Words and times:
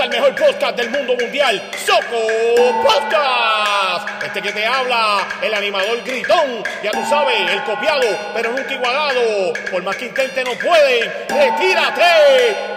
al 0.00 0.08
mejor 0.08 0.34
podcast 0.34 0.76
del 0.76 0.88
mundo 0.90 1.14
mundial, 1.14 1.70
Soco 1.84 2.82
Podcast. 2.82 4.24
Este 4.24 4.40
que 4.40 4.52
te 4.52 4.64
habla, 4.64 5.28
el 5.42 5.52
animador 5.52 6.02
gritón, 6.02 6.62
ya 6.82 6.90
tú 6.90 7.04
sabes, 7.08 7.50
el 7.50 7.62
copiado, 7.64 8.06
pero 8.34 8.50
nunca 8.52 8.72
igualado. 8.72 9.52
Por 9.70 9.82
más 9.82 9.96
que 9.96 10.06
intente 10.06 10.42
no 10.44 10.52
pueden, 10.52 11.12
retírate. 11.28 12.69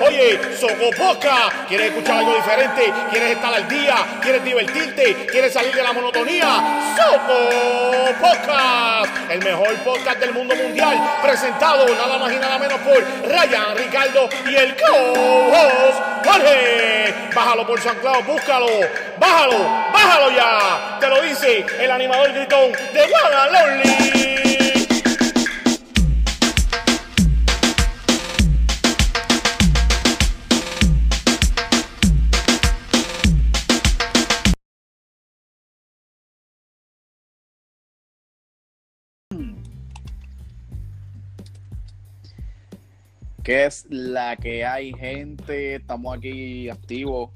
Oye, 0.00 0.40
Soco 0.56 0.90
Podcast, 0.96 1.68
¿quieres 1.68 1.88
escuchar 1.88 2.18
algo 2.18 2.34
diferente? 2.34 2.92
¿Quieres 3.10 3.32
estar 3.32 3.52
al 3.52 3.68
día? 3.68 3.96
¿Quieres 4.22 4.42
divertirte? 4.42 5.26
¿Quieres 5.26 5.52
salir 5.52 5.74
de 5.74 5.82
la 5.82 5.92
monotonía? 5.92 6.94
Soco 6.96 7.38
Podcast, 8.20 9.30
el 9.30 9.44
mejor 9.44 9.74
podcast 9.84 10.18
del 10.20 10.32
mundo 10.32 10.54
mundial, 10.54 10.98
presentado 11.22 11.86
nada 11.94 12.18
más 12.18 12.32
y 12.32 12.36
nada 12.36 12.58
menos 12.58 12.78
por 12.80 12.98
Ryan, 13.28 13.76
Ricardo 13.76 14.28
y 14.48 14.54
el 14.54 14.74
co-host 14.76 15.98
Jorge. 16.24 17.14
Bájalo 17.34 17.66
por 17.66 17.80
San 17.80 17.96
Claudio, 17.98 18.24
búscalo, 18.24 18.66
bájalo, 19.18 19.58
bájalo 19.92 20.30
ya. 20.30 20.98
Te 20.98 21.08
lo 21.08 21.20
dice 21.22 21.64
el 21.78 21.90
animador 21.90 22.32
gritón 22.32 22.72
de 22.72 23.02
One 23.02 23.52
Lonely. 23.52 24.49
¿Qué 43.42 43.64
es 43.66 43.86
la 43.88 44.36
que 44.36 44.64
hay, 44.64 44.92
gente? 44.92 45.76
Estamos 45.76 46.16
aquí 46.16 46.68
activos. 46.68 47.30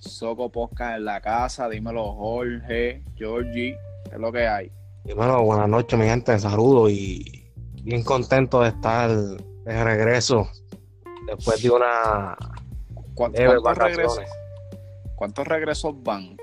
Soco 0.00 0.50
Podcast 0.50 0.98
en 0.98 1.04
la 1.04 1.20
casa. 1.20 1.68
Dímelo, 1.68 2.12
Jorge, 2.14 3.02
Georgie. 3.16 3.76
¿Qué 4.04 4.14
es 4.14 4.18
lo 4.20 4.32
que 4.32 4.46
hay? 4.46 4.72
Dímelo, 5.04 5.42
buenas 5.42 5.68
noches, 5.68 5.98
mi 5.98 6.06
gente. 6.06 6.38
Saludos 6.38 6.90
y 6.90 7.50
bien 7.82 8.02
contento 8.02 8.60
de 8.60 8.68
estar 8.68 9.10
de 9.10 9.84
regreso 9.84 10.48
después 11.26 11.62
de 11.62 11.70
una. 11.70 12.36
¿Cuán- 13.14 13.32
¿Cuántos, 13.32 13.78
regresos, 13.78 14.20
¿Cuántos 15.16 15.46
regresos 15.48 16.02
van? 16.02 16.36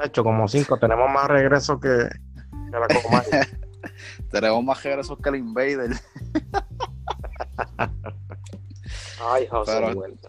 De 0.00 0.06
hecho, 0.06 0.24
como 0.24 0.46
cinco. 0.48 0.78
Tenemos 0.78 1.08
más 1.10 1.28
regresos 1.28 1.80
que, 1.80 1.88
que 1.88 2.78
la. 2.78 2.86
Tenemos 4.30 4.64
más 4.64 4.82
regresos 4.82 5.18
que 5.22 5.28
el 5.28 5.36
Invader. 5.36 5.90
Ay, 9.26 9.46
José, 9.46 9.72
Pero- 9.74 9.94
vuelta. 9.94 10.28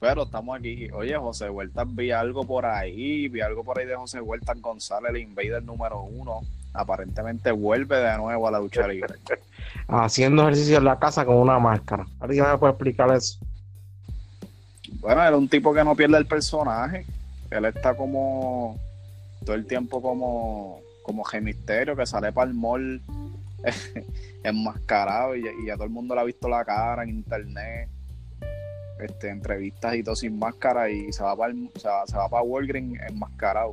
Pero 0.00 0.22
estamos 0.22 0.58
aquí. 0.58 0.90
Oye, 0.92 1.14
José 1.16 1.50
Huerta, 1.50 1.84
vi 1.86 2.10
algo 2.10 2.44
por 2.46 2.64
ahí. 2.64 3.28
Vi 3.28 3.42
algo 3.42 3.62
por 3.62 3.78
ahí 3.78 3.86
de 3.86 3.96
José 3.96 4.18
Huerta 4.20 4.54
González, 4.56 5.10
el 5.10 5.18
Invader 5.18 5.62
número 5.62 6.00
uno. 6.00 6.40
Aparentemente 6.72 7.52
vuelve 7.52 7.96
de 7.98 8.16
nuevo 8.16 8.48
a 8.48 8.50
la 8.50 8.60
lucha 8.60 8.88
libre. 8.88 9.14
Haciendo 9.88 10.42
ejercicio 10.42 10.78
en 10.78 10.84
la 10.84 10.98
casa 10.98 11.26
con 11.26 11.36
una 11.36 11.58
máscara. 11.58 12.06
¿Alguien 12.18 12.46
me 12.50 12.56
puede 12.56 12.72
explicar 12.72 13.14
eso? 13.14 13.38
Bueno, 15.00 15.22
era 15.22 15.36
un 15.36 15.48
tipo 15.48 15.74
que 15.74 15.84
no 15.84 15.94
pierde 15.94 16.16
el 16.16 16.26
personaje. 16.26 17.04
Él 17.50 17.64
está 17.66 17.94
como 17.94 18.78
todo 19.44 19.54
el 19.54 19.66
tiempo 19.66 20.00
como, 20.00 20.80
como 21.02 21.24
G 21.24 21.42
Misterio, 21.42 21.94
que 21.94 22.06
sale 22.06 22.32
para 22.32 22.48
el 22.50 22.56
mall 22.56 23.02
enmascarado 24.44 25.36
y, 25.36 25.44
y 25.64 25.70
a 25.70 25.74
todo 25.74 25.84
el 25.84 25.90
mundo 25.90 26.14
le 26.14 26.20
ha 26.20 26.24
visto 26.24 26.48
la 26.48 26.64
cara 26.64 27.02
en 27.02 27.10
internet, 27.10 27.88
este, 29.00 29.28
entrevistas 29.30 29.94
y 29.94 30.02
todo 30.02 30.16
sin 30.16 30.38
máscara 30.38 30.90
y 30.90 31.12
se 31.12 31.22
va 31.22 31.36
para 31.36 31.52
se 31.76 31.88
va, 31.88 32.06
se 32.06 32.16
va 32.16 32.28
para 32.28 32.42
Walgreens 32.42 32.98
enmascarado. 33.08 33.72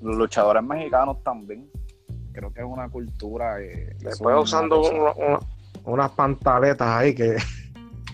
Los 0.00 0.16
luchadores 0.16 0.62
mexicanos 0.62 1.22
también. 1.22 1.68
Creo 2.32 2.52
que 2.52 2.60
es 2.60 2.66
una 2.66 2.88
cultura. 2.88 3.60
eh, 3.62 3.96
Después 3.98 4.20
una 4.34 4.40
usando 4.40 4.82
cosa- 4.82 4.94
una- 4.94 5.12
una- 5.14 5.40
unas 5.84 6.10
pantaletas 6.12 6.86
ahí 6.88 7.14
que 7.14 7.36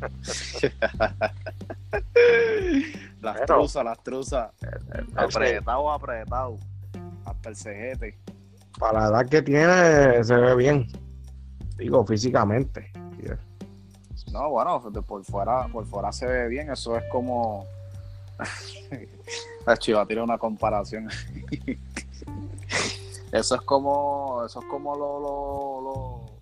Las 3.21 3.41
Pero- 3.41 3.47
truzas, 3.59 3.84
las 3.84 4.03
truzas. 4.03 4.51
Apretado, 5.17 5.91
apretado. 5.93 6.59
Hasta 7.25 7.49
el 7.51 7.56
cejete. 7.56 8.19
Para 8.82 9.00
la 9.03 9.09
edad 9.20 9.28
que 9.31 9.43
tiene 9.43 10.25
se 10.25 10.34
ve 10.34 10.56
bien. 10.56 10.88
Digo, 11.78 12.04
físicamente. 12.04 12.91
No, 14.32 14.50
bueno, 14.50 14.81
por 15.06 15.25
fuera, 15.25 15.69
por 15.69 15.87
fuera 15.87 16.10
se 16.10 16.26
ve 16.26 16.48
bien. 16.48 16.69
Eso 16.70 16.97
es 16.97 17.04
como. 17.12 17.65
Chiva 19.78 20.04
tiene 20.06 20.22
una 20.22 20.37
comparación. 20.38 21.09
eso 23.32 23.54
es 23.54 23.60
como. 23.62 24.42
Eso 24.44 24.59
es 24.60 24.66
como 24.66 24.97
lo. 24.97 25.21
lo, 25.21 25.81
lo- 25.81 26.32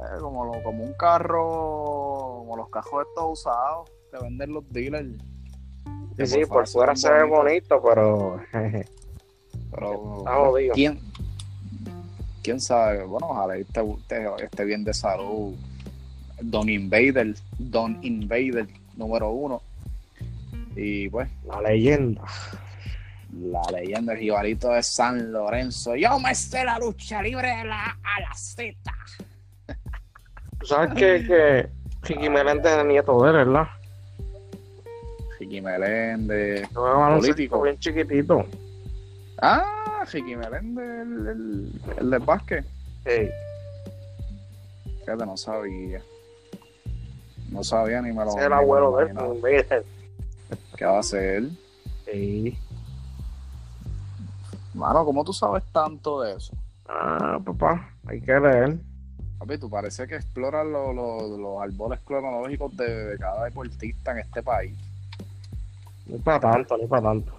eh, 0.00 0.20
como, 0.20 0.44
lo- 0.44 0.62
como 0.62 0.84
un 0.84 0.92
carro. 0.94 2.36
Como 2.40 2.56
los 2.56 2.68
cajos 2.68 3.04
estos 3.08 3.24
usados 3.40 3.90
que 4.12 4.18
venden 4.22 4.52
los 4.52 4.68
dealers. 4.70 5.08
Sí, 6.18 6.26
sí, 6.26 6.46
por 6.46 6.68
fuera 6.68 6.94
se 6.94 7.10
ve 7.12 7.24
bonito, 7.24 7.82
pero 7.82 8.36
Pero. 9.72 10.18
está 10.18 10.34
jodido. 10.36 10.74
¿Quién, 10.74 11.00
quién 12.44 12.60
sabe? 12.60 13.02
Bueno, 13.04 13.28
ojalá 13.30 13.56
esté, 13.56 14.64
bien 14.64 14.84
de 14.84 14.94
salud. 14.94 15.54
Don 16.40 16.68
Invader, 16.68 17.34
Don 17.58 17.98
Invader 18.02 18.68
número 18.96 19.30
uno. 19.30 19.62
Y 20.76 21.08
pues, 21.08 21.28
La 21.46 21.60
leyenda. 21.62 22.22
la 23.32 23.62
leyenda 23.72 24.12
del 24.12 24.22
jibarito 24.22 24.68
de 24.68 24.82
San 24.82 25.32
Lorenzo. 25.32 25.96
Yo 25.96 26.20
me 26.20 26.34
sé 26.34 26.64
la 26.64 26.78
lucha 26.78 27.22
libre 27.22 27.48
de 27.48 27.64
la, 27.64 27.98
a 28.02 28.20
la 28.20 28.34
Z. 28.34 28.76
Sabes 30.64 30.94
que, 30.94 31.26
que 31.26 31.68
Ricky 32.02 32.28
Meléndez 32.28 32.72
es 32.72 32.78
el 32.78 32.88
nieto 32.88 33.22
de 33.22 33.30
él, 33.30 33.36
¿verdad? 33.36 33.68
Ricky 35.40 35.60
Meléndez. 35.60 36.68
Político. 36.68 37.62
bien 37.62 37.78
chiquitito. 37.78 38.46
Ah, 39.46 40.04
Ricky 40.10 40.36
Meléndez, 40.36 40.84
el, 40.84 41.28
el, 41.28 41.80
el 41.98 42.10
del 42.10 42.20
básquet. 42.20 42.64
Sí. 43.04 43.28
Fíjate, 45.00 45.26
no 45.26 45.36
sabía. 45.36 46.00
No 47.50 47.62
sabía 47.62 48.00
ni 48.00 48.08
me 48.12 48.24
lo 48.24 48.30
es 48.30 48.36
el 48.46 48.52
abuelo 48.52 48.96
de 48.96 49.04
él. 49.04 49.84
¿Qué 50.76 50.84
va 50.86 50.96
a 50.96 51.00
hacer? 51.00 51.44
Sí. 52.06 52.58
Mano, 54.72 55.04
¿cómo 55.04 55.22
tú 55.24 55.32
sabes 55.32 55.62
tanto 55.72 56.22
de 56.22 56.36
eso? 56.36 56.54
Ah, 56.88 57.38
papá, 57.44 57.90
hay 58.06 58.20
que 58.20 58.40
leer. 58.40 58.76
Papi, 59.38 59.58
tú 59.58 59.68
parece 59.68 60.06
que 60.08 60.16
exploras 60.16 60.66
lo- 60.66 60.92
lo- 60.92 61.36
los 61.36 61.62
árboles 61.62 62.00
cronológicos 62.04 62.74
de, 62.76 63.10
de 63.10 63.18
cada 63.18 63.44
deportista 63.44 64.12
en 64.12 64.18
este 64.18 64.42
país. 64.42 64.74
Ni 66.06 66.18
para 66.18 66.40
tanto, 66.40 66.76
ni 66.78 66.86
para 66.86 67.02
tanto. 67.02 67.32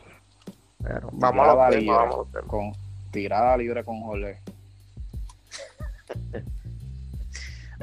Pero 0.85 1.09
vamos 1.13 1.47
a 1.47 1.53
los 1.69 1.75
libre, 1.75 1.95
vamos 1.95 2.27
a 2.35 2.41
con 2.41 2.73
tirada 3.11 3.57
libre 3.57 3.83
con 3.83 4.01
Jorge. 4.01 4.39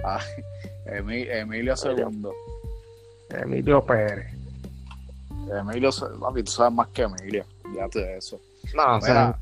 Ah, 0.05 0.21
Emi- 0.87 1.29
Emilio 1.31 1.77
Segundo. 1.77 2.35
Emilio 3.31 3.85
Pérez. 3.85 4.33
Emilio, 5.49 5.91
papi, 6.21 6.43
tú 6.43 6.51
sabes 6.51 6.73
más 6.73 6.89
que 6.89 7.03
Emilio. 7.03 7.45
Fíjate 7.73 7.99
de 8.01 8.17
eso. 8.17 8.41
No, 8.75 8.99
Mira. 8.99 9.39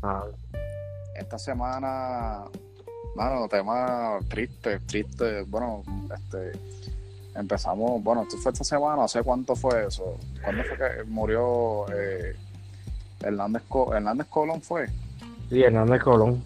sabe. 0.00 0.32
Esta 1.14 1.38
semana, 1.38 2.44
mano, 3.14 3.48
tema 3.48 4.18
triste, 4.30 4.80
triste. 4.80 5.42
Bueno, 5.42 5.82
este, 6.14 6.52
empezamos, 7.34 8.02
bueno, 8.02 8.22
esto 8.22 8.38
fue 8.38 8.52
esta 8.52 8.64
semana, 8.64 9.02
no 9.02 9.08
sé 9.08 9.22
cuánto 9.22 9.54
fue 9.56 9.86
eso. 9.86 10.18
¿Cuándo 10.42 10.62
fue 10.64 10.78
que 10.78 11.04
murió 11.04 11.84
eh, 11.92 12.34
Hernández, 13.22 13.62
Co- 13.68 13.94
Hernández 13.94 14.26
Colón? 14.28 14.60
Fue. 14.60 14.86
Sí, 15.48 15.62
Hernández 15.62 16.02
Colón. 16.02 16.42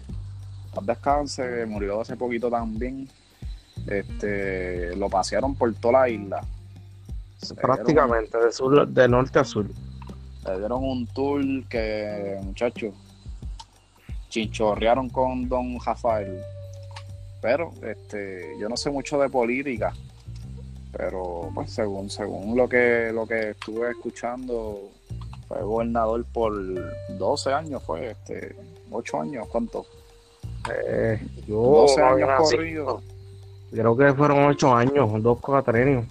Paz 0.73 0.85
descanse, 0.85 1.65
murió 1.65 2.01
hace 2.01 2.15
poquito 2.15 2.49
también. 2.49 3.07
Este, 3.87 4.95
lo 4.95 5.09
pasearon 5.09 5.55
por 5.55 5.73
toda 5.75 6.01
la 6.01 6.09
isla. 6.09 6.43
Prácticamente, 7.61 8.37
de, 8.37 8.51
sur, 8.51 8.87
de 8.87 9.07
norte 9.07 9.39
a 9.39 9.43
sur. 9.43 9.65
Le 10.45 10.59
dieron 10.59 10.83
un 10.83 11.05
tour 11.07 11.41
que, 11.69 12.37
muchachos, 12.43 12.93
chinchorrearon 14.29 15.09
con 15.09 15.47
don 15.47 15.79
Rafael. 15.83 16.41
Pero, 17.41 17.71
este, 17.83 18.55
yo 18.59 18.67
no 18.67 18.75
sé 18.75 18.89
mucho 18.89 19.19
de 19.19 19.29
política. 19.29 19.93
Pero, 20.91 21.51
pues, 21.53 21.71
según, 21.71 22.09
según 22.09 22.57
lo 22.57 22.67
que, 22.67 23.11
lo 23.13 23.27
que 23.27 23.51
estuve 23.51 23.91
escuchando, 23.91 24.89
fue 25.47 25.61
gobernador 25.61 26.25
por 26.25 26.53
12 27.17 27.53
años, 27.53 27.83
fue, 27.83 28.11
este, 28.11 28.55
8 28.91 29.21
años, 29.21 29.47
¿cuánto? 29.49 29.85
Eh, 30.73 31.19
yo 31.47 31.55
12 31.57 32.01
no 32.01 32.07
años 32.07 32.29
corridos. 32.37 33.03
Creo 33.71 33.97
que 33.97 34.13
fueron 34.13 34.45
ocho 34.45 34.73
años, 34.73 35.21
dos 35.21 35.39
cuatrenios. 35.39 36.05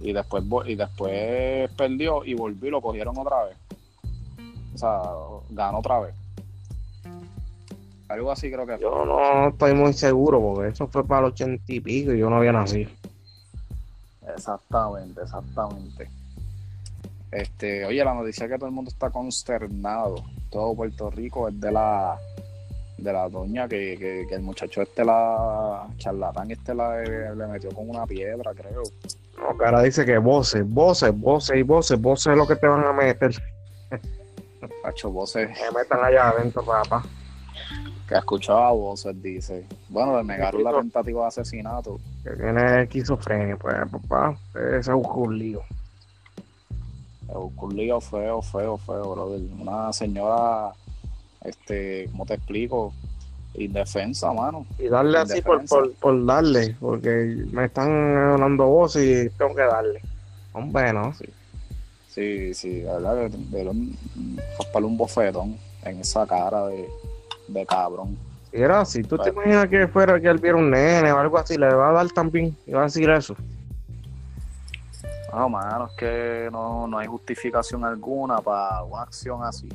y 0.00 0.12
después 0.12 0.44
y 0.66 0.74
después 0.74 1.70
perdió 1.76 2.24
y 2.24 2.34
volvió 2.34 2.68
y 2.68 2.70
lo 2.70 2.80
cogieron 2.80 3.16
otra 3.18 3.44
vez. 3.44 3.56
O 4.74 4.78
sea, 4.78 5.00
ganó 5.50 5.78
otra 5.78 6.00
vez. 6.00 6.14
Algo 8.08 8.30
así 8.30 8.50
creo 8.50 8.66
que 8.66 8.74
fue. 8.74 8.82
Yo 8.82 9.04
no 9.04 9.48
estoy 9.48 9.74
muy 9.74 9.92
seguro 9.92 10.40
porque 10.40 10.68
eso 10.68 10.86
fue 10.86 11.04
para 11.04 11.26
el 11.26 11.32
ochenta 11.32 11.64
y 11.66 11.80
pico 11.80 12.12
y 12.12 12.18
yo 12.18 12.30
no 12.30 12.36
había 12.36 12.52
nacido. 12.52 12.90
Exactamente, 14.34 15.20
exactamente. 15.22 16.08
Este, 17.32 17.86
oye, 17.86 18.04
la 18.04 18.12
noticia 18.12 18.46
que 18.46 18.56
todo 18.56 18.66
el 18.66 18.72
mundo 18.72 18.90
está 18.90 19.08
consternado, 19.10 20.16
todo 20.50 20.74
Puerto 20.74 21.10
Rico, 21.10 21.48
es 21.48 21.58
de 21.58 21.72
la 21.72 22.18
de 22.98 23.12
la 23.12 23.28
doña 23.28 23.66
que, 23.66 23.96
que, 23.98 24.26
que 24.28 24.34
el 24.34 24.42
muchacho 24.42 24.82
este 24.82 25.04
la 25.04 25.88
charlatán 25.96 26.50
este 26.52 26.72
la 26.74 27.00
le 27.00 27.46
metió 27.48 27.70
con 27.70 27.88
una 27.90 28.06
piedra, 28.06 28.52
creo. 28.54 28.82
No, 29.36 29.64
ahora 29.64 29.82
dice 29.82 30.04
que 30.04 30.18
voces, 30.18 30.68
voces, 30.68 31.18
voces 31.18 31.56
y 31.56 31.62
voces, 31.62 32.00
voces 32.00 32.32
es 32.32 32.36
lo 32.36 32.46
que 32.46 32.56
te 32.56 32.66
van 32.68 32.84
a 32.84 32.92
meter. 32.92 33.32
Cacho 34.84 35.10
voces 35.10 35.48
Que 35.48 35.76
metan 35.76 36.04
allá 36.04 36.28
adentro, 36.28 36.62
papá. 36.64 37.02
que 38.08 38.14
escuchaba 38.14 38.70
voces, 38.72 39.20
dice. 39.20 39.66
Bueno, 39.88 40.18
le 40.18 40.24
negaron 40.24 40.62
la 40.62 40.72
tentativa 40.72 41.22
de 41.22 41.28
asesinato. 41.28 41.98
Que 42.22 42.30
tiene 42.30 42.82
esquizofrenia, 42.82 43.56
pues, 43.56 43.74
papá. 43.90 44.36
Ese 44.54 44.78
es 44.78 44.88
un 44.88 45.38
lío. 45.38 45.62
Un 47.34 47.76
lío 47.76 48.00
feo, 48.00 48.42
feo, 48.42 48.78
feo, 48.78 49.14
brother. 49.14 49.40
Una 49.58 49.92
señora, 49.92 50.72
este, 51.44 52.08
¿cómo 52.10 52.26
te 52.26 52.34
explico? 52.34 52.92
Indefensa, 53.54 54.32
mano. 54.32 54.66
Y 54.78 54.88
darle 54.88 55.18
así 55.18 55.42
por, 55.42 55.64
por, 55.66 55.92
por 55.94 56.24
darle, 56.24 56.76
porque 56.80 57.44
me 57.52 57.66
están 57.66 58.38
dando 58.38 58.66
voces 58.66 59.26
y 59.26 59.36
tengo 59.36 59.54
que 59.54 59.62
darle. 59.62 60.00
Hombre, 60.52 60.92
¿no? 60.92 61.14
Sí, 62.08 62.52
sí, 62.52 62.82
la 62.82 62.98
verdad 62.98 63.30
que 63.30 63.70
para 64.72 64.86
un 64.86 64.96
bofetón 64.98 65.56
en 65.84 66.00
esa 66.00 66.26
cara 66.26 66.66
de, 66.66 66.88
de 67.48 67.66
cabrón. 67.66 68.16
Si 68.50 68.58
era 68.58 68.80
así, 68.80 69.02
¿tú 69.02 69.16
te 69.16 69.30
imaginas 69.30 69.66
que 69.68 69.88
fuera 69.88 70.20
que 70.20 70.28
él 70.28 70.38
viera 70.38 70.58
un 70.58 70.70
nene 70.70 71.10
o 71.10 71.18
algo 71.18 71.38
así? 71.38 71.56
Le 71.56 71.72
va 71.72 71.88
a 71.88 71.92
dar 71.92 72.10
también, 72.10 72.54
y 72.66 72.72
va 72.72 72.82
a 72.82 72.84
decir 72.84 73.08
eso. 73.08 73.34
No, 75.32 75.48
mano, 75.48 75.86
es 75.86 75.92
que 75.96 76.48
no, 76.52 76.86
no 76.86 76.98
hay 76.98 77.06
justificación 77.06 77.84
alguna 77.84 78.38
para 78.38 78.82
una 78.82 79.02
acción 79.02 79.42
así. 79.42 79.68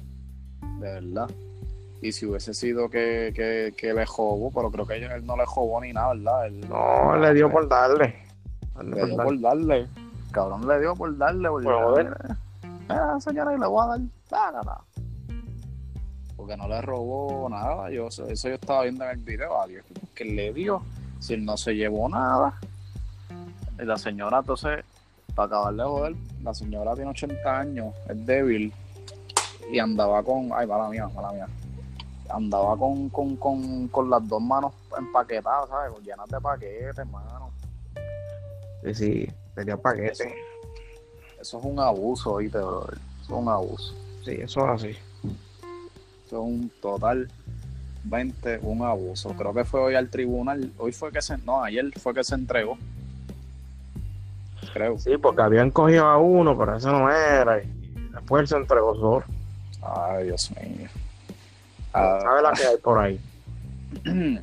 De 0.79 0.91
verdad. 0.93 1.29
Y 2.01 2.11
si 2.11 2.27
hubiese 2.27 2.53
sido 2.53 2.89
que, 2.89 3.31
que, 3.35 3.73
que 3.75 3.93
le 3.93 4.05
jobó, 4.05 4.51
pero 4.51 4.69
creo 4.69 4.85
que 4.85 4.95
él 4.97 5.25
no 5.25 5.35
le 5.35 5.45
jobó 5.47 5.81
ni 5.81 5.93
nada, 5.93 6.13
¿verdad? 6.13 6.45
Él- 6.45 6.69
No, 6.69 7.17
le 7.17 7.33
dio 7.33 7.49
por 7.51 7.67
darle. 7.67 8.15
Le 8.83 9.05
dio 9.05 9.17
por 9.17 9.41
darle. 9.41 9.87
Cabrón 10.31 10.67
le 10.67 10.79
dio 10.79 10.93
por 10.95 11.17
darle. 11.17 11.49
Por 11.49 11.63
Por 11.63 11.83
joder. 11.83 12.17
Mira, 12.87 13.19
señora, 13.19 13.55
y 13.55 13.59
le 13.59 13.65
voy 13.65 13.83
a 13.83 13.87
dar. 13.87 13.99
Ah, 14.31 14.61
no. 14.63 15.03
Porque 16.35 16.55
no 16.55 16.67
le 16.67 16.79
robó 16.83 17.49
nada. 17.49 17.89
Yo, 17.89 18.07
eso 18.09 18.27
yo 18.27 18.53
estaba 18.55 18.83
viendo 18.83 19.03
en 19.05 19.09
el 19.11 19.17
video. 19.17 19.59
Adiós. 19.59 19.83
Que 20.13 20.23
le 20.23 20.53
dio. 20.53 20.83
Si 21.19 21.33
él 21.33 21.43
no 21.45 21.57
se 21.57 21.73
llevó 21.75 22.07
nada. 22.07 22.53
Y 23.81 23.85
la 23.85 23.97
señora, 23.97 24.37
entonces, 24.39 24.85
para 25.37 25.45
acabar 25.45 25.75
de 25.75 25.83
joder, 25.83 26.15
la 26.41 26.51
señora 26.51 26.95
tiene 26.95 27.11
80 27.11 27.59
años, 27.59 27.93
es 28.09 28.25
débil. 28.25 28.73
Y 29.71 29.77
andaba 29.77 30.23
con. 30.23 30.49
Ay, 30.51 30.65
mala 30.65 30.89
mía, 30.89 31.07
mala 31.13 31.31
mía. 31.31 31.47
Andaba 32.29 32.75
con, 32.75 33.07
con, 33.09 33.35
con, 33.35 33.87
con 33.89 34.09
las 34.09 34.27
dos 34.27 34.41
manos 34.41 34.73
empaquetadas, 34.97 35.69
¿sabes? 35.69 35.93
Llenas 36.03 36.27
de 36.27 36.41
paquetes, 36.41 37.07
mano. 37.07 37.51
Sí, 38.83 38.93
sí, 38.95 39.27
tenía 39.53 39.77
paquete. 39.77 40.35
Eso 41.39 41.59
es 41.59 41.63
un 41.63 41.79
abuso, 41.79 42.33
oíste, 42.33 42.57
brother. 42.57 42.97
Eso 43.21 43.35
es 43.35 43.39
un 43.41 43.47
abuso. 43.47 43.93
Sí, 44.25 44.31
eso 44.31 44.65
es 44.65 44.69
así. 44.71 44.97
Eso 46.25 46.25
es 46.25 46.33
un 46.33 46.71
totalmente 46.81 48.57
un 48.63 48.81
abuso. 48.81 49.35
Creo 49.37 49.53
que 49.53 49.65
fue 49.65 49.81
hoy 49.81 49.93
al 49.93 50.09
tribunal. 50.09 50.73
Hoy 50.79 50.93
fue 50.93 51.11
que 51.11 51.21
se. 51.21 51.37
No, 51.37 51.63
ayer 51.63 51.91
fue 51.99 52.15
que 52.15 52.23
se 52.23 52.33
entregó. 52.33 52.75
Creo. 54.73 54.97
Sí, 54.99 55.17
porque 55.17 55.41
habían 55.41 55.71
cogido 55.71 56.05
a 56.05 56.17
uno, 56.17 56.57
pero 56.57 56.75
ese 56.77 56.87
no 56.87 57.09
era. 57.11 57.61
Y 57.63 57.67
después 58.13 58.49
se 58.49 58.57
entregó 58.57 58.95
solo. 58.95 59.25
Ay, 59.81 60.25
Dios 60.25 60.51
mío. 60.51 60.89
Ah, 61.93 62.19
¿Sabe 62.21 62.41
la 62.41 62.51
que 62.53 62.63
hay 62.65 62.77
por 62.77 62.99
ahí? 62.99 63.19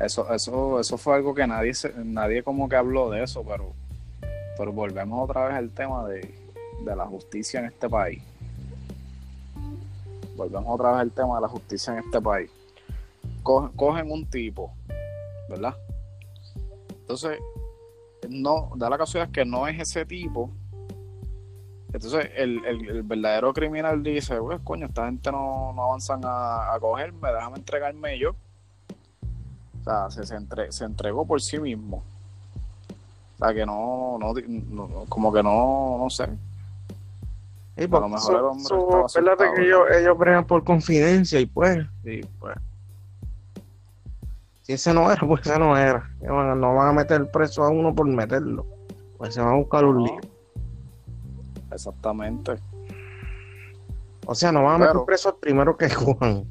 eso, 0.00 0.32
eso, 0.32 0.80
eso 0.80 0.98
fue 0.98 1.14
algo 1.16 1.34
que 1.34 1.46
nadie 1.46 1.74
se- 1.74 1.92
nadie 2.04 2.42
como 2.42 2.68
que 2.68 2.76
habló 2.76 3.10
de 3.10 3.22
eso, 3.24 3.42
pero, 3.44 3.72
pero 4.56 4.72
volvemos 4.72 5.28
otra 5.28 5.46
vez 5.48 5.56
al 5.56 5.70
tema 5.70 6.06
de, 6.08 6.34
de 6.84 6.96
la 6.96 7.06
justicia 7.06 7.60
en 7.60 7.66
este 7.66 7.88
país. 7.88 8.22
Volvemos 10.36 10.66
otra 10.74 10.92
vez 10.92 11.00
al 11.00 11.10
tema 11.12 11.36
de 11.36 11.42
la 11.42 11.48
justicia 11.48 11.92
en 11.92 12.00
este 12.00 12.20
país. 12.20 12.50
Co- 13.42 13.70
cogen 13.76 14.10
un 14.10 14.26
tipo, 14.26 14.72
¿verdad? 15.48 15.74
Entonces, 16.90 17.38
no, 18.30 18.70
da 18.76 18.88
la 18.90 18.98
casualidad 18.98 19.32
que 19.32 19.44
no 19.44 19.66
es 19.68 19.80
ese 19.80 20.04
tipo. 20.04 20.50
Entonces, 21.92 22.28
el, 22.36 22.64
el- 22.64 22.88
el 22.88 23.02
verdadero 23.04 23.52
criminal 23.54 24.02
dice, 24.02 24.36
pues, 24.40 24.60
coño, 24.64 24.86
esta 24.86 25.06
gente 25.06 25.30
no, 25.30 25.72
no 25.74 25.84
avanzan 25.84 26.20
a, 26.24 26.74
a 26.74 26.80
cogerme, 26.80 27.32
déjame 27.32 27.58
entregarme 27.58 28.18
yo. 28.18 28.30
O 29.80 29.84
sea, 29.84 30.10
se, 30.10 30.24
se, 30.26 30.34
entre- 30.34 30.72
se 30.72 30.84
entregó 30.84 31.24
por 31.26 31.40
sí 31.40 31.58
mismo. 31.60 32.02
O 33.34 33.38
sea, 33.44 33.54
que 33.54 33.64
no, 33.64 34.16
no, 34.18 34.32
no- 34.34 35.04
como 35.08 35.32
que 35.32 35.42
no, 35.42 35.98
no 35.98 36.10
sé. 36.10 36.26
Sí, 37.76 37.86
lo 38.02 38.08
mejor 38.08 38.32
el 38.38 38.44
hombre 38.44 38.64
estaba 38.88 39.08
que 39.54 39.62
ellos, 39.66 39.80
ellos 40.00 40.18
bregan 40.18 40.44
por 40.46 40.64
confidencia 40.64 41.38
y 41.40 41.46
pues, 41.46 41.84
sí, 42.04 42.20
pues. 42.40 42.56
Si 44.64 44.72
ese 44.72 44.92
no 44.92 45.10
era, 45.12 45.20
pues 45.26 45.46
ese 45.46 45.58
no 45.58 45.76
era. 45.76 46.10
No 46.20 46.74
van 46.74 46.88
a 46.88 46.92
meter 46.92 47.30
preso 47.30 47.62
a 47.62 47.68
uno 47.70 47.94
por 47.94 48.06
meterlo. 48.06 48.66
Pues 49.18 49.34
se 49.34 49.40
van 49.40 49.52
a 49.54 49.56
buscar 49.56 49.84
un 49.84 49.96
No. 49.98 50.04
lío. 50.04 50.20
Exactamente. 51.72 52.56
O 54.26 54.34
sea, 54.34 54.52
no 54.52 54.64
van 54.64 54.76
a 54.76 54.86
meter 54.86 54.96
preso 55.06 55.28
al 55.30 55.36
primero 55.36 55.76
que 55.76 55.88
Juan. 55.94 56.44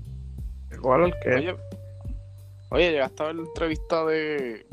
¿Cuál 0.81 1.03
el 1.05 1.13
que? 1.23 1.33
Oye, 1.35 1.55
oye, 2.71 2.91
llegaste 2.91 3.23
a 3.23 3.27
ver 3.27 3.35
la 3.35 3.41
entrevista 3.43 4.05
de. 4.05 4.65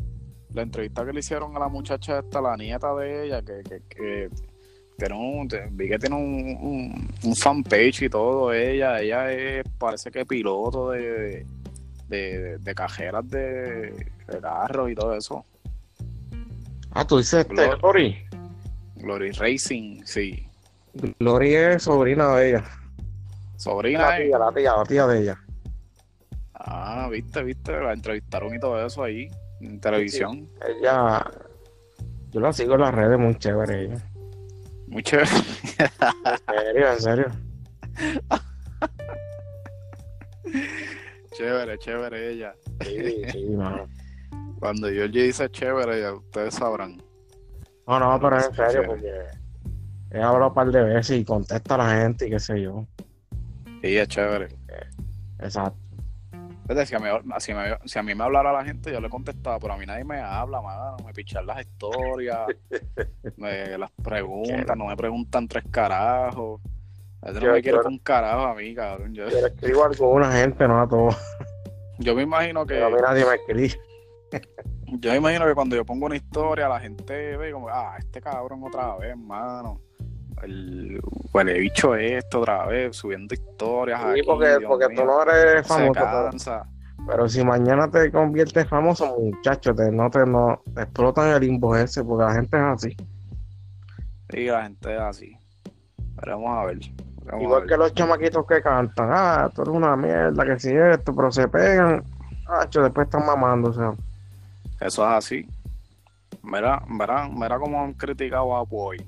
La 0.53 0.62
entrevista 0.62 1.05
que 1.07 1.12
le 1.12 1.21
hicieron 1.21 1.57
a 1.57 1.61
la 1.61 1.69
muchacha 1.69 2.19
esta, 2.19 2.41
la 2.41 2.57
nieta 2.57 2.93
de 2.97 3.26
ella, 3.26 3.41
que, 3.41 3.62
que, 3.62 3.81
que 3.88 4.29
tiene 4.99 5.14
un, 5.14 5.49
vi 5.76 5.88
que 5.88 5.99
tiene 5.99 6.17
un, 6.17 6.59
un, 6.61 7.09
un 7.23 7.37
fanpage 7.37 8.03
y 8.03 8.09
todo. 8.11 8.53
Ella, 8.53 9.00
ella 9.00 9.31
es, 9.33 9.64
parece 9.79 10.11
que 10.11 10.26
piloto 10.26 10.91
de, 10.91 11.47
de, 12.11 12.59
de 12.59 12.75
cajeras 12.75 13.26
de, 13.31 14.07
de 14.26 14.40
carros 14.40 14.90
y 14.90 14.95
todo 14.95 15.14
eso. 15.14 15.45
Ah, 16.93 17.07
tú 17.07 17.19
dices 17.19 17.47
Glory. 17.49 17.79
Glory. 17.79 18.26
Glory 18.97 19.31
Racing, 19.31 20.02
sí. 20.05 20.47
Glory 21.19 21.55
es 21.55 21.85
sobrina 21.85 22.35
de 22.35 22.50
ella. 22.50 22.64
Sobrina, 23.57 24.00
La 24.00 24.21
eh. 24.21 24.26
tía, 24.26 24.38
la 24.38 24.52
tía, 24.52 24.76
la 24.76 24.85
tía 24.85 25.07
de 25.07 25.23
ella. 25.23 25.38
Ah, 26.55 27.09
viste, 27.11 27.43
viste, 27.43 27.73
la 27.73 27.93
entrevistaron 27.93 28.55
y 28.55 28.59
todo 28.59 28.85
eso 28.85 29.02
ahí 29.02 29.31
en 29.61 29.81
televisión. 29.81 30.49
Ella, 30.67 31.25
yo 32.31 32.40
la 32.40 32.52
sigo 32.52 32.75
en 32.75 32.81
las 32.81 32.95
redes, 32.95 33.19
muy 33.19 33.35
chévere 33.37 33.85
ella. 33.85 34.05
Muy 34.88 35.02
chévere. 35.02 35.31
En 35.79 36.64
serio, 36.64 36.93
en 36.93 37.00
serio. 37.00 37.26
chévere, 41.33 41.79
chévere 41.79 42.31
ella. 42.33 42.55
Sí, 42.83 43.23
sí, 43.31 43.45
mano. 43.57 43.87
Cuando 44.59 44.89
Georgie 44.89 45.23
dice 45.25 45.49
chévere, 45.51 46.01
ya 46.01 46.13
ustedes 46.15 46.55
sabrán. 46.55 47.03
No, 47.87 47.99
no, 47.99 48.21
pero 48.21 48.37
en 48.37 48.43
Sí, 48.43 48.57
serio, 48.57 48.85
porque 48.87 49.13
he 50.11 50.23
hablado 50.23 50.49
un 50.49 50.55
par 50.55 50.71
de 50.71 50.83
veces 50.83 51.19
y 51.19 51.25
contesta 51.25 51.75
a 51.75 51.79
la 51.79 51.91
gente 52.03 52.27
y 52.27 52.31
qué 52.31 52.39
sé 52.41 52.61
yo. 52.61 52.85
Sí, 53.83 53.97
es 53.97 54.09
chévere. 54.09 54.49
Exacto. 55.39 55.79
Fíjate, 56.69 56.87
Si 56.87 56.95
a, 56.95 56.99
mí, 57.01 57.07
si, 57.39 57.55
me- 57.55 57.79
si 57.85 57.99
a 57.99 58.03
mí 58.03 58.15
me 58.15 58.23
hablara 58.25 58.53
la 58.53 58.65
gente, 58.65 58.93
yo 58.93 59.01
le 59.01 59.09
contestaba, 59.09 59.59
pero 59.59 59.73
a 59.75 59.77
mí 59.77 59.87
nadie 59.87 60.05
me 60.05 60.21
habla, 60.21 60.61
mano. 60.61 60.97
Me 61.05 61.13
pichan 61.13 61.45
las 61.47 61.61
historias, 61.61 62.47
me 63.37 63.77
las 63.79 63.91
preguntan, 64.05 64.79
no 64.79 64.87
me 64.87 64.97
preguntan 64.97 65.49
tres 65.49 65.65
carajos. 65.71 66.61
Gente 67.23 67.41
Yo- 67.41 67.47
no 67.49 67.53
me 67.55 67.62
quiere 67.62 67.79
yo- 67.79 67.83
con 67.85 67.99
carajo 67.99 68.43
a 68.47 68.55
mí, 68.55 68.75
cabrón. 68.75 69.15
Yo, 69.15 69.29
Yo 69.29 69.41
le 69.41 69.49
escribo 69.49 69.83
a 69.85 69.87
alguna 69.89 70.33
gente, 70.33 70.67
no 70.67 70.81
a 70.81 70.89
todos. 70.89 71.17
yo 71.99 72.15
me 72.15 72.23
imagino 72.23 72.65
que 72.67 72.75
Pero 72.75 72.87
a 72.87 72.91
mí 72.91 72.97
nadie 73.00 73.25
me 73.27 73.35
escribe. 73.35 73.81
yo 74.87 75.11
me 75.11 75.17
imagino 75.19 75.47
que 75.47 75.55
cuando 75.55 75.77
yo 75.77 75.85
pongo 75.85 76.07
una 76.07 76.17
historia, 76.17 76.69
la 76.69 76.81
gente 76.81 77.37
ve 77.37 77.53
como, 77.53 77.69
ah, 77.69 77.97
este 77.99 78.21
cabrón 78.21 78.62
otra 78.65 78.97
vez, 78.97 79.17
mano. 79.17 79.81
El 80.43 80.99
huele 81.35 81.59
bicho 81.59 81.95
esto 81.95 82.41
otra 82.41 82.65
vez, 82.67 82.97
subiendo 82.97 83.35
historias. 83.35 84.00
Sí, 84.00 84.09
aquí, 84.09 84.23
porque, 84.25 84.49
Dios 84.49 84.65
porque 84.67 84.89
mío. 84.89 85.00
tú 85.00 85.05
no 85.05 85.23
eres 85.23 85.67
famoso. 85.67 85.93
Pero, 85.93 86.65
pero 87.07 87.29
si 87.29 87.45
mañana 87.45 87.91
te 87.91 88.11
conviertes 88.11 88.67
famoso, 88.67 89.19
muchacho, 89.19 89.75
te, 89.75 89.91
no 89.93 90.09
te, 90.09 90.25
no, 90.25 90.62
te 90.75 90.83
explotan 90.83 91.29
el 91.35 91.45
inbox 91.45 91.81
ese, 91.81 92.03
porque 92.05 92.25
la 92.25 92.33
gente 92.33 92.57
es 92.57 92.62
así. 92.62 92.97
Y 94.33 94.47
la 94.47 94.62
gente 94.62 94.95
es 94.95 95.00
así. 95.00 95.37
Veremos 96.15 96.49
a 96.57 96.65
ver. 96.65 96.79
Igual 97.41 97.67
que 97.67 97.77
los 97.77 97.95
chamaquitos 97.95 98.47
que 98.47 98.61
cantan, 98.61 99.11
ah, 99.12 99.50
tú 99.55 99.62
eres 99.62 99.75
una 99.75 99.97
mierda, 99.97 100.45
que 100.45 100.59
si 100.59 100.75
esto, 100.75 101.15
pero 101.15 101.31
se 101.31 101.47
pegan, 101.49 102.03
ah, 102.49 102.67
después 102.67 103.07
están 103.07 103.25
mamando, 103.25 103.71
o 103.71 103.73
sea. 103.73 103.95
Eso 104.81 105.03
es 105.09 105.15
así. 105.15 105.47
Mira, 106.43 106.83
mira, 106.89 107.29
mira 107.29 107.59
cómo 107.59 107.83
han 107.83 107.93
criticado 107.93 108.57
a 108.57 108.62
Boy. 108.65 109.05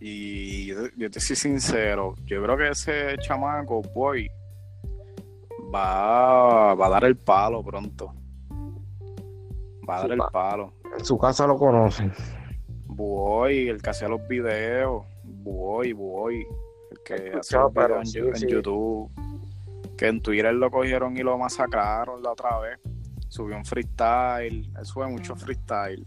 Y 0.00 0.66
yo, 0.66 0.88
yo 0.96 1.10
te 1.10 1.20
soy 1.20 1.36
sincero, 1.36 2.14
yo 2.24 2.42
creo 2.42 2.56
que 2.56 2.70
ese 2.70 3.16
chamaco, 3.18 3.82
Boy, 3.94 4.28
va, 5.72 6.74
va 6.74 6.86
a 6.86 6.90
dar 6.90 7.04
el 7.04 7.16
palo 7.16 7.62
pronto. 7.62 8.12
Va 9.88 9.98
a 9.98 10.00
dar 10.02 10.12
el 10.12 10.22
palo. 10.32 10.72
En 10.96 11.04
su 11.04 11.18
casa 11.18 11.46
lo 11.46 11.56
conocen. 11.56 12.12
Boy, 12.86 13.68
el 13.68 13.80
que 13.80 13.90
hacía 13.90 14.08
los 14.08 14.26
videos. 14.28 15.04
Boy, 15.24 15.92
Boy. 15.92 16.46
Que 17.04 17.14
escuchado, 17.28 17.70
pero 17.72 17.98
en, 17.98 18.06
sí, 18.06 18.18
Yu- 18.20 18.28
en 18.28 18.36
sí. 18.36 18.46
YouTube. 18.48 19.10
Que 19.96 20.08
en 20.08 20.20
Twitter 20.22 20.52
lo 20.54 20.70
cogieron 20.70 21.16
y 21.16 21.22
lo 21.22 21.36
masacraron 21.38 22.22
la 22.22 22.32
otra 22.32 22.58
vez. 22.60 22.78
Subió 23.28 23.56
un 23.56 23.64
freestyle. 23.64 24.70
Él 24.78 24.86
sube 24.86 25.06
mucho 25.08 25.34
freestyle. 25.36 26.06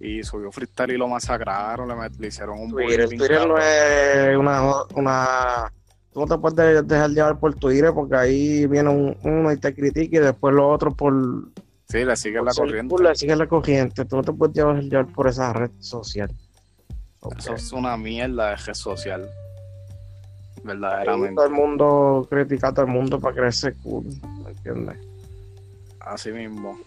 Y 0.00 0.22
subió 0.22 0.52
freestyle 0.52 0.92
y 0.92 0.96
lo 0.96 1.08
masacraron. 1.08 1.88
Le, 2.18 2.26
hicieron 2.28 2.58
un 2.60 2.70
Twitter, 2.70 3.08
Twitter 3.08 3.46
no 3.48 3.58
es 3.58 4.36
una, 4.36 4.62
una... 4.94 5.72
Tú 6.12 6.20
no 6.20 6.26
te 6.26 6.38
puedes 6.38 6.86
dejar 6.86 7.10
llevar 7.10 7.38
por 7.38 7.54
Twitter 7.54 7.92
porque 7.92 8.16
ahí 8.16 8.66
viene 8.66 8.88
un- 8.88 9.16
uno 9.24 9.52
y 9.52 9.56
te 9.58 9.74
critica 9.74 10.16
y 10.16 10.20
después 10.20 10.54
los 10.54 10.64
otros 10.74 10.94
por, 10.94 11.12
Sí, 11.88 12.04
le 12.04 12.16
sigue 12.16 12.42
la 12.42 12.52
corriente. 12.52 12.94
cool, 12.94 13.04
le 13.04 13.14
siguen 13.14 13.38
la 13.38 13.46
corriente. 13.46 14.04
Tú 14.04 14.16
no 14.16 14.22
te 14.22 14.32
puedes 14.32 14.54
dejar 14.54 14.80
llevar 14.82 15.06
por 15.06 15.26
esa 15.28 15.52
red 15.52 15.70
social. 15.78 16.30
Eso 17.36 17.54
es 17.54 17.72
una 17.72 17.96
mierda 17.96 18.50
de 18.50 18.56
red 18.56 18.74
social. 18.74 19.28
Ahí 20.70 20.78
Verdaderamente. 20.78 21.34
Todo 21.34 21.46
el 21.46 21.52
mundo 21.52 22.26
critica 22.28 22.68
a 22.68 22.74
todo 22.74 22.86
el 22.86 22.92
mundo 22.92 23.20
para 23.20 23.34
creerse 23.34 23.74
cool. 23.82 24.04
¿me 24.44 24.50
¿Entiendes? 24.50 24.98
Así 26.00 26.30
mismo. 26.30 26.78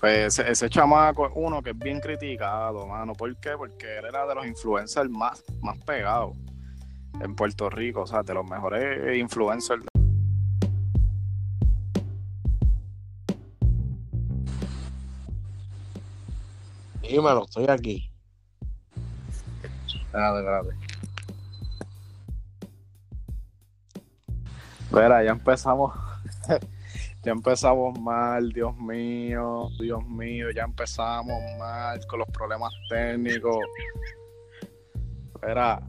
Pues 0.00 0.38
ese, 0.38 0.50
ese 0.50 0.68
chamaco 0.68 1.26
es 1.26 1.32
uno 1.34 1.62
que 1.62 1.70
es 1.70 1.78
bien 1.78 2.00
criticado, 2.00 2.86
mano. 2.86 3.12
¿Por 3.12 3.34
qué? 3.36 3.50
Porque 3.56 3.98
él 3.98 4.04
era 4.04 4.26
de 4.26 4.34
los 4.34 4.46
influencers 4.46 5.08
más, 5.08 5.44
más 5.62 5.78
pegados 5.78 6.36
en 7.20 7.34
Puerto 7.36 7.70
Rico, 7.70 8.02
o 8.02 8.06
sea, 8.06 8.22
de 8.22 8.34
los 8.34 8.48
mejores 8.48 9.16
influencers. 9.16 9.84
Dímelo, 17.02 17.44
estoy 17.44 17.66
aquí. 17.68 18.10
Espérate, 19.92 20.38
espérate. 20.38 20.91
Verá, 24.92 25.24
ya 25.24 25.30
empezamos. 25.30 25.94
ya 27.24 27.32
empezamos 27.32 27.98
mal, 27.98 28.52
Dios 28.52 28.76
mío, 28.76 29.68
Dios 29.80 30.06
mío, 30.06 30.50
ya 30.54 30.64
empezamos 30.64 31.40
mal 31.58 31.98
con 32.06 32.18
los 32.18 32.28
problemas 32.28 32.72
técnicos. 32.90 33.56
Verá. 35.40 35.82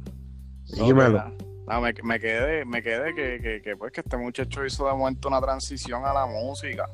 Dímelo. 0.66 1.32
No, 1.68 1.82
me, 1.82 1.94
me 2.04 2.20
quedé, 2.20 2.66
me 2.66 2.82
quedé 2.82 3.14
que, 3.14 3.40
que, 3.42 3.62
que, 3.62 3.78
pues 3.78 3.92
que 3.92 4.02
este 4.02 4.18
muchacho 4.18 4.66
hizo 4.66 4.88
de 4.88 4.94
momento 4.94 5.28
una 5.28 5.42
transición 5.42 6.06
a 6.06 6.14
la 6.14 6.26
música. 6.26 6.88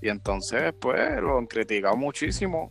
Y 0.00 0.08
entonces, 0.08 0.74
pues, 0.78 1.20
lo 1.20 1.38
han 1.38 1.46
criticado 1.46 1.96
muchísimo. 1.96 2.70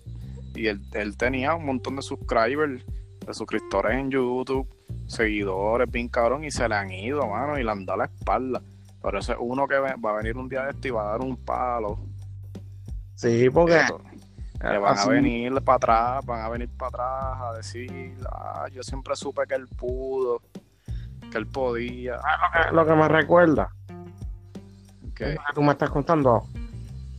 Y 0.56 0.68
él, 0.68 0.82
él 0.94 1.18
tenía 1.18 1.54
un 1.56 1.65
montón 1.65 1.96
de 1.98 2.01
subscribers, 2.01 2.84
de 3.25 3.34
suscriptores 3.34 3.94
en 3.94 4.10
YouTube, 4.10 4.68
seguidores, 5.08 5.89
bien 5.89 6.08
cabrón, 6.08 6.46
y 6.46 6.51
se 6.51 6.68
le 6.68 6.75
han 6.75 6.92
ido, 6.92 7.27
mano, 7.27 7.60
y 7.60 7.63
le 7.63 7.72
han 7.72 7.86
dado 7.86 8.00
la 8.00 8.06
espalda. 8.06 8.62
Pero 9.06 9.20
ese 9.20 9.34
es 9.34 9.38
uno 9.40 9.68
que 9.68 9.78
va 9.78 10.10
a 10.10 10.14
venir 10.16 10.36
un 10.36 10.50
día 10.50 10.64
de 10.64 10.72
esto 10.72 10.88
y 10.88 10.92
va 10.92 11.04
a 11.04 11.12
dar 11.12 11.22
un 11.22 11.38
palo. 11.38 12.00
Sí, 13.14 13.48
porque. 13.52 13.80
Le 14.64 14.78
van 14.80 14.94
así- 14.94 15.08
a 15.10 15.12
venir 15.12 15.54
para 15.62 15.76
atrás, 15.76 16.26
van 16.26 16.42
a 16.42 16.50
venir 16.50 16.70
para 16.76 16.88
atrás 16.90 17.42
a 17.42 17.54
decir, 17.58 18.18
ah, 18.32 18.66
yo 18.74 18.82
siempre 18.82 19.16
supe 19.16 19.44
que 19.48 19.54
él 19.54 19.68
pudo, 19.68 20.42
que 21.32 21.38
él 21.38 21.46
podía. 21.46 22.20
lo 22.72 22.84
que 22.84 22.94
me 22.96 23.08
recuerda, 23.08 23.70
Que 25.14 25.34
lo 25.34 25.42
que 25.42 25.54
tú 25.54 25.62
me 25.62 25.74
estás 25.74 25.92
contando, 25.92 26.48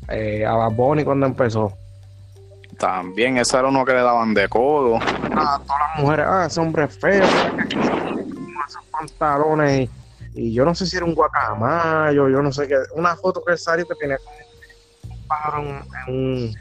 eh, 0.08 0.44
a 0.44 0.54
Bad 0.54 0.72
Bunny 0.72 1.04
cuando 1.04 1.26
empezó. 1.26 1.72
también 2.78 3.36
ese 3.36 3.56
era 3.58 3.68
uno 3.68 3.84
que 3.84 3.92
le 3.92 4.02
daban 4.02 4.34
de 4.34 4.48
codo. 4.48 4.96
a 4.96 5.60
todas 5.60 5.68
las 5.68 5.98
mujeres, 6.02 6.26
ah, 6.28 6.46
ese 6.46 6.60
hombre 6.60 6.84
es 6.84 6.98
feo, 6.98 7.22
esos 7.24 8.84
pantalones. 8.90 9.88
Y, 10.36 10.52
yo 10.52 10.64
no 10.64 10.74
sé 10.74 10.86
si 10.86 10.96
era 10.96 11.06
un 11.06 11.14
guacamayo, 11.14 12.28
yo 12.28 12.42
no 12.42 12.52
sé 12.52 12.68
qué. 12.68 12.76
Una 12.94 13.16
foto 13.16 13.42
que 13.44 13.56
salió 13.56 13.86
que 13.86 13.94
tenía 13.94 14.18
un 15.08 15.26
pájaro 15.26 15.62
en, 15.62 15.82
en 16.06 16.14
un, 16.14 16.54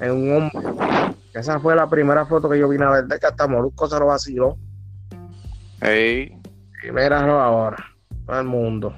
en 0.00 0.10
un 0.12 0.36
hombro. 0.36 1.14
Esa 1.34 1.60
fue 1.60 1.74
la 1.76 1.88
primera 1.88 2.24
foto 2.24 2.48
que 2.48 2.58
yo 2.58 2.68
vine 2.68 2.84
a 2.84 2.90
ver 2.90 3.04
de 3.06 3.18
que 3.18 3.26
hasta 3.26 3.46
Molusco 3.46 3.88
se 3.88 3.98
lo 3.98 4.06
vaciló. 4.06 4.56
Ey, 5.80 6.36
Y 6.82 6.90
míralo 6.90 7.40
ahora, 7.40 7.76
todo 8.26 8.40
el 8.40 8.46
mundo. 8.46 8.94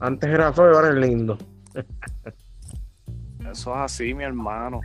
Antes 0.00 0.30
era 0.30 0.52
feo 0.52 0.72
y 0.72 0.74
ahora 0.74 0.88
es 0.88 0.94
lindo. 0.94 1.38
eso 3.50 3.74
es 3.74 3.80
así, 3.80 4.14
mi 4.14 4.24
hermano. 4.24 4.80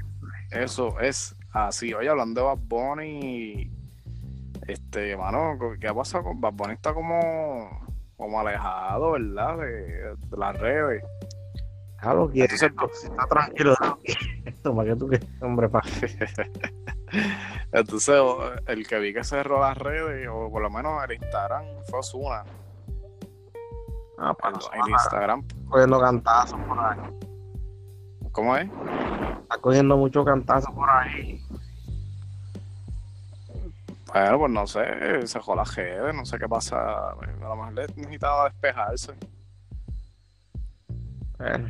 Eso 0.51 0.99
es 0.99 1.35
así. 1.51 1.93
Oye, 1.93 2.09
hablando 2.09 2.41
de 2.41 2.47
Bad 2.47 2.59
Bunny, 2.67 3.71
este, 4.67 5.15
mano, 5.17 5.57
¿qué 5.79 5.93
pasa 5.93 6.21
con 6.21 6.41
Bad 6.41 6.53
Bunny? 6.53 6.73
Está 6.73 6.93
como, 6.93 7.87
como 8.17 8.39
alejado, 8.39 9.11
¿verdad? 9.11 9.57
De, 9.57 10.15
de 10.15 10.37
las 10.37 10.57
redes. 10.57 11.03
Ya 12.03 12.13
lo 12.13 12.29
quiero. 12.29 12.53
Entonces, 12.53 12.99
Si 12.99 13.07
está 13.07 13.25
tranquilo, 13.27 13.75
para 13.75 13.95
que 14.85 14.95
tú 14.95 15.09
que 15.09 15.19
hombre, 15.41 15.69
pa. 15.69 15.81
Entonces, 17.71 18.21
el 18.67 18.87
que 18.87 18.99
vi 18.99 19.13
que 19.13 19.23
cerró 19.23 19.61
las 19.61 19.77
redes, 19.77 20.27
o 20.31 20.49
por 20.51 20.61
lo 20.61 20.69
menos 20.69 21.03
el 21.03 21.13
Instagram, 21.13 21.63
fue 21.89 21.99
Osuna. 21.99 22.43
Ah, 24.17 24.29
El, 24.29 24.35
para 24.35 24.57
el 24.57 24.91
Instagram, 24.91 25.43
cogiendo 25.67 25.99
cantazos 25.99 26.59
por 26.67 26.79
ahí. 26.79 26.99
¿cómo 28.35 28.57
es? 28.57 28.69
Está 29.43 29.57
cogiendo 29.61 29.95
mucho 29.97 30.25
cantazo 30.25 30.73
por 30.73 30.89
ahí. 30.89 31.41
Bueno, 34.15 34.39
pues 34.39 34.51
no 34.53 34.65
sé, 34.65 35.27
cerró 35.27 35.55
las 35.55 35.75
redes, 35.75 36.15
no 36.15 36.25
sé 36.25 36.39
qué 36.39 36.47
pasa. 36.47 37.09
A 37.09 37.15
lo 37.15 37.55
mejor 37.57 37.73
le 37.73 37.85
necesitaba 37.97 38.45
despejarse. 38.45 39.11
Bueno, 41.37 41.69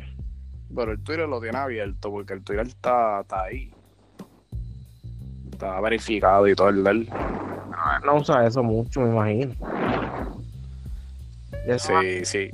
Pero 0.72 0.92
el 0.92 1.02
Twitter 1.02 1.28
lo 1.28 1.40
tiene 1.40 1.58
abierto 1.58 2.08
porque 2.08 2.34
el 2.34 2.44
Twitter 2.44 2.68
está, 2.68 3.22
está 3.22 3.42
ahí. 3.42 3.74
Está 5.50 5.80
verificado 5.80 6.46
y 6.46 6.54
todo 6.54 6.68
el 6.68 6.84
del. 6.84 7.10
no 8.04 8.14
usa 8.14 8.46
eso 8.46 8.62
mucho, 8.62 9.00
me 9.00 9.08
imagino. 9.10 9.52
Eso, 11.66 12.00
Sí, 12.00 12.24
sí. 12.24 12.50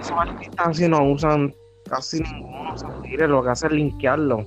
esos 0.00 0.18
artistas 0.18 0.66
así 0.66 0.88
no 0.88 1.04
usan 1.04 1.54
casi 1.88 2.20
ninguno. 2.20 2.76
se 2.76 2.86
tire, 3.04 3.28
lo 3.28 3.44
que 3.44 3.50
hace 3.50 3.68
es 3.68 3.72
linkearlo. 3.74 4.44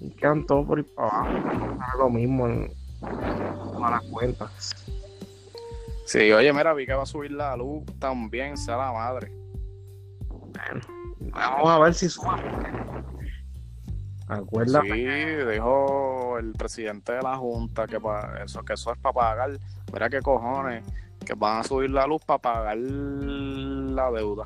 Linkean 0.00 0.44
todo 0.44 0.66
por 0.66 0.78
ahí 0.80 0.84
para 0.94 1.08
abajo. 1.08 1.78
Es 1.94 1.98
lo 1.98 2.10
mismo 2.10 2.46
en 2.46 2.76
todas 3.78 4.02
las 4.02 4.10
cuentas. 4.10 4.86
Sí, 6.06 6.32
oye, 6.32 6.52
mira, 6.52 6.72
vi 6.74 6.86
que 6.86 6.94
va 6.94 7.02
a 7.02 7.06
subir 7.06 7.32
la 7.32 7.56
luz 7.56 7.84
también, 7.98 8.56
sea 8.56 8.76
la 8.76 8.92
madre. 8.92 9.30
Bueno, 10.28 10.80
vamos 11.32 11.70
a 11.70 11.78
ver 11.78 11.94
si 11.94 12.08
sube. 12.08 12.28
Acuérdate. 14.26 14.88
Sí, 14.88 15.50
dijo 15.52 16.38
el 16.38 16.52
presidente 16.52 17.12
de 17.12 17.22
la 17.22 17.36
Junta 17.36 17.86
que 17.86 17.98
pa- 18.00 18.40
eso, 18.44 18.62
que 18.62 18.74
eso 18.74 18.92
es 18.92 18.98
para 18.98 19.12
pagar. 19.14 19.58
Mira 19.92 20.10
qué 20.10 20.20
cojones, 20.20 20.84
que 21.24 21.34
van 21.34 21.60
a 21.60 21.64
subir 21.64 21.90
la 21.90 22.06
luz 22.06 22.22
para 22.24 22.38
pagar 22.38 22.76
la 22.76 24.10
deuda. 24.10 24.44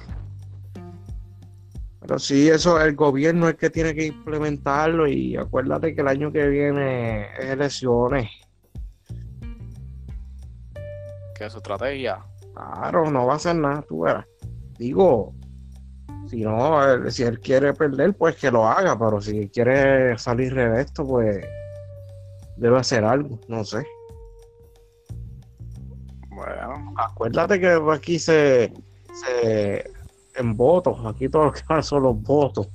Pero 2.00 2.18
sí, 2.18 2.48
eso 2.48 2.80
el 2.80 2.94
gobierno 2.96 3.46
es 3.46 3.54
el 3.54 3.58
que 3.58 3.70
tiene 3.70 3.94
que 3.94 4.06
implementarlo 4.06 5.06
y 5.06 5.36
acuérdate 5.36 5.94
que 5.94 6.00
el 6.00 6.08
año 6.08 6.32
que 6.32 6.46
viene 6.48 7.26
es 7.38 7.44
elecciones. 7.50 8.28
Que 11.42 11.46
es 11.46 11.52
su 11.54 11.58
estrategia. 11.58 12.24
Claro, 12.54 13.10
no 13.10 13.26
va 13.26 13.32
a 13.32 13.36
hacer 13.36 13.56
nada, 13.56 13.82
tú 13.82 14.02
verás. 14.02 14.24
Digo, 14.78 15.34
si 16.28 16.42
no, 16.42 16.84
él- 16.88 17.10
si 17.10 17.24
él 17.24 17.40
quiere 17.40 17.72
perder, 17.74 18.14
pues 18.14 18.36
que 18.36 18.48
lo 18.48 18.64
haga, 18.64 18.96
pero 18.96 19.20
si 19.20 19.48
quiere 19.48 20.16
salir 20.18 20.54
de 20.54 20.80
esto, 20.80 21.04
pues 21.04 21.44
debe 22.56 22.78
hacer 22.78 23.02
algo, 23.04 23.40
no 23.48 23.64
sé. 23.64 23.84
Bueno, 26.28 26.94
Acuérdate 26.96 27.58
que 27.58 27.76
aquí 27.92 28.20
se, 28.20 28.72
se 29.12 29.90
en 30.36 30.56
votos, 30.56 30.96
aquí 31.04 31.28
todo 31.28 31.46
lo 31.46 31.52
que 31.52 31.62
van 31.68 31.82
son 31.82 32.04
los 32.04 32.22
votos. 32.22 32.68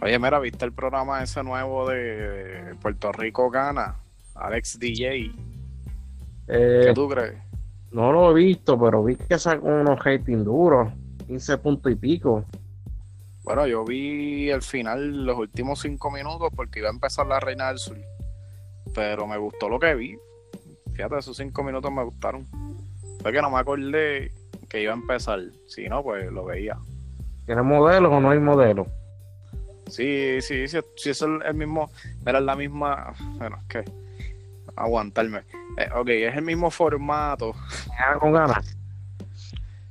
Oye, 0.00 0.18
mira, 0.18 0.38
¿viste 0.38 0.64
el 0.64 0.72
programa 0.72 1.22
ese 1.22 1.42
nuevo 1.42 1.86
de 1.90 2.74
Puerto 2.80 3.12
Rico 3.12 3.50
Gana? 3.50 3.99
Alex 4.40 4.78
DJ. 4.78 5.32
Eh, 6.48 6.82
¿Qué 6.86 6.92
tú 6.94 7.08
crees? 7.08 7.34
no 7.92 8.12
lo 8.12 8.30
he 8.30 8.34
visto, 8.34 8.78
pero 8.78 9.02
vi 9.02 9.16
que 9.16 9.38
sacó 9.38 9.66
unos 9.66 10.02
rating 10.04 10.44
duros, 10.44 10.92
15 11.26 11.58
puntos 11.58 11.92
y 11.92 11.96
pico. 11.96 12.44
Bueno, 13.42 13.66
yo 13.66 13.84
vi 13.84 14.50
el 14.50 14.62
final, 14.62 15.24
los 15.24 15.38
últimos 15.38 15.80
cinco 15.80 16.10
minutos, 16.10 16.52
porque 16.54 16.78
iba 16.78 16.88
a 16.88 16.92
empezar 16.92 17.26
la 17.26 17.40
Reina 17.40 17.68
del 17.68 17.78
Sur. 17.78 17.98
Pero 18.94 19.26
me 19.26 19.38
gustó 19.38 19.68
lo 19.68 19.80
que 19.80 19.94
vi. 19.94 20.16
Fíjate, 20.92 21.18
esos 21.18 21.36
cinco 21.36 21.64
minutos 21.64 21.90
me 21.90 22.04
gustaron. 22.04 22.46
Fue 23.22 23.32
que 23.32 23.42
no 23.42 23.50
me 23.50 23.58
acordé 23.58 24.32
que 24.68 24.82
iba 24.82 24.92
a 24.92 24.96
empezar. 24.96 25.40
Si 25.66 25.88
no, 25.88 26.02
pues 26.02 26.30
lo 26.30 26.44
veía. 26.44 26.78
¿Tiene 27.46 27.62
modelo 27.62 28.10
o 28.10 28.20
no 28.20 28.30
hay 28.30 28.38
modelo? 28.38 28.86
Sí, 29.88 30.40
sí, 30.40 30.68
sí, 30.68 30.78
sí, 30.96 31.10
es 31.10 31.22
el, 31.22 31.42
el 31.42 31.54
mismo. 31.54 31.90
Era 32.24 32.40
la 32.40 32.54
misma. 32.54 33.14
Bueno, 33.36 33.56
es 33.62 33.66
que. 33.66 34.09
Aguantarme. 34.80 35.38
Eh, 35.76 35.88
ok, 35.94 36.08
es 36.08 36.36
el 36.36 36.42
mismo 36.42 36.70
formato 36.70 37.52
Gana 37.98 38.18
con 38.18 38.32
ganas. 38.32 38.76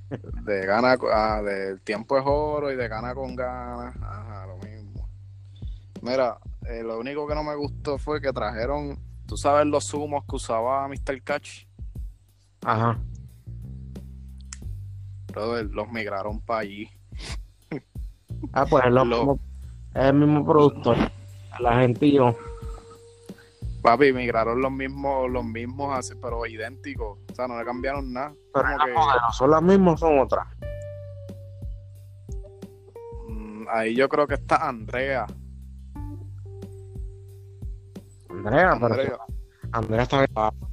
de 0.09 0.65
gana. 0.65 0.97
Ah, 1.13 1.41
del 1.43 1.81
tiempo 1.81 2.17
es 2.17 2.23
oro 2.25 2.71
y 2.71 2.75
de 2.75 2.87
gana 2.87 3.13
con 3.13 3.35
ganas. 3.35 3.95
Ajá, 4.01 4.47
lo 4.47 4.57
mismo. 4.57 5.07
Mira, 6.01 6.39
eh, 6.67 6.81
lo 6.83 6.97
único 6.99 7.27
que 7.27 7.35
no 7.35 7.43
me 7.43 7.55
gustó 7.55 7.97
fue 7.97 8.19
que 8.21 8.31
trajeron. 8.33 8.97
Tú 9.27 9.37
sabes 9.37 9.67
los 9.67 9.85
zumos 9.87 10.23
que 10.27 10.35
usaba 10.37 10.87
Mr. 10.87 11.21
Catch. 11.23 11.65
Ajá. 12.65 12.99
Brother, 15.31 15.65
los 15.67 15.91
migraron 15.91 16.41
para 16.41 16.61
allí. 16.61 16.89
Ah, 18.53 18.65
pues 18.67 18.85
es, 18.85 18.91
lo 18.91 19.05
Lo- 19.05 19.17
mismo- 19.17 19.39
es 19.93 20.03
el 20.05 20.13
mismo 20.13 20.45
productor. 20.45 20.97
La 21.59 21.79
gente 21.81 22.07
y 22.07 22.13
yo. 22.15 22.35
Papi, 23.89 24.13
migraron 24.13 24.61
los 24.61 24.71
mismos, 24.71 25.31
los 25.31 25.43
mismos, 25.43 26.13
pero 26.21 26.45
idénticos. 26.45 27.17
O 27.31 27.33
sea, 27.35 27.47
no 27.47 27.57
le 27.57 27.65
cambiaron 27.65 28.13
nada. 28.13 28.35
Pero 28.53 28.65
Como 28.65 28.77
las 28.77 28.85
que- 28.85 28.93
modelos 28.93 29.35
son 29.37 29.49
las 29.49 29.63
mismas 29.63 29.93
o 29.95 29.97
son 29.97 30.19
otras. 30.19 30.47
Mm, 33.27 33.65
ahí 33.67 33.95
yo 33.95 34.07
creo 34.07 34.27
que 34.27 34.35
está 34.35 34.57
Andrea. 34.69 35.25
Andrea, 38.29 38.77
pero 38.79 38.85
Andrea. 38.85 39.17
Andrea 39.71 40.03
está 40.03 40.17
bien 40.19 40.29
guapa. 40.35 40.67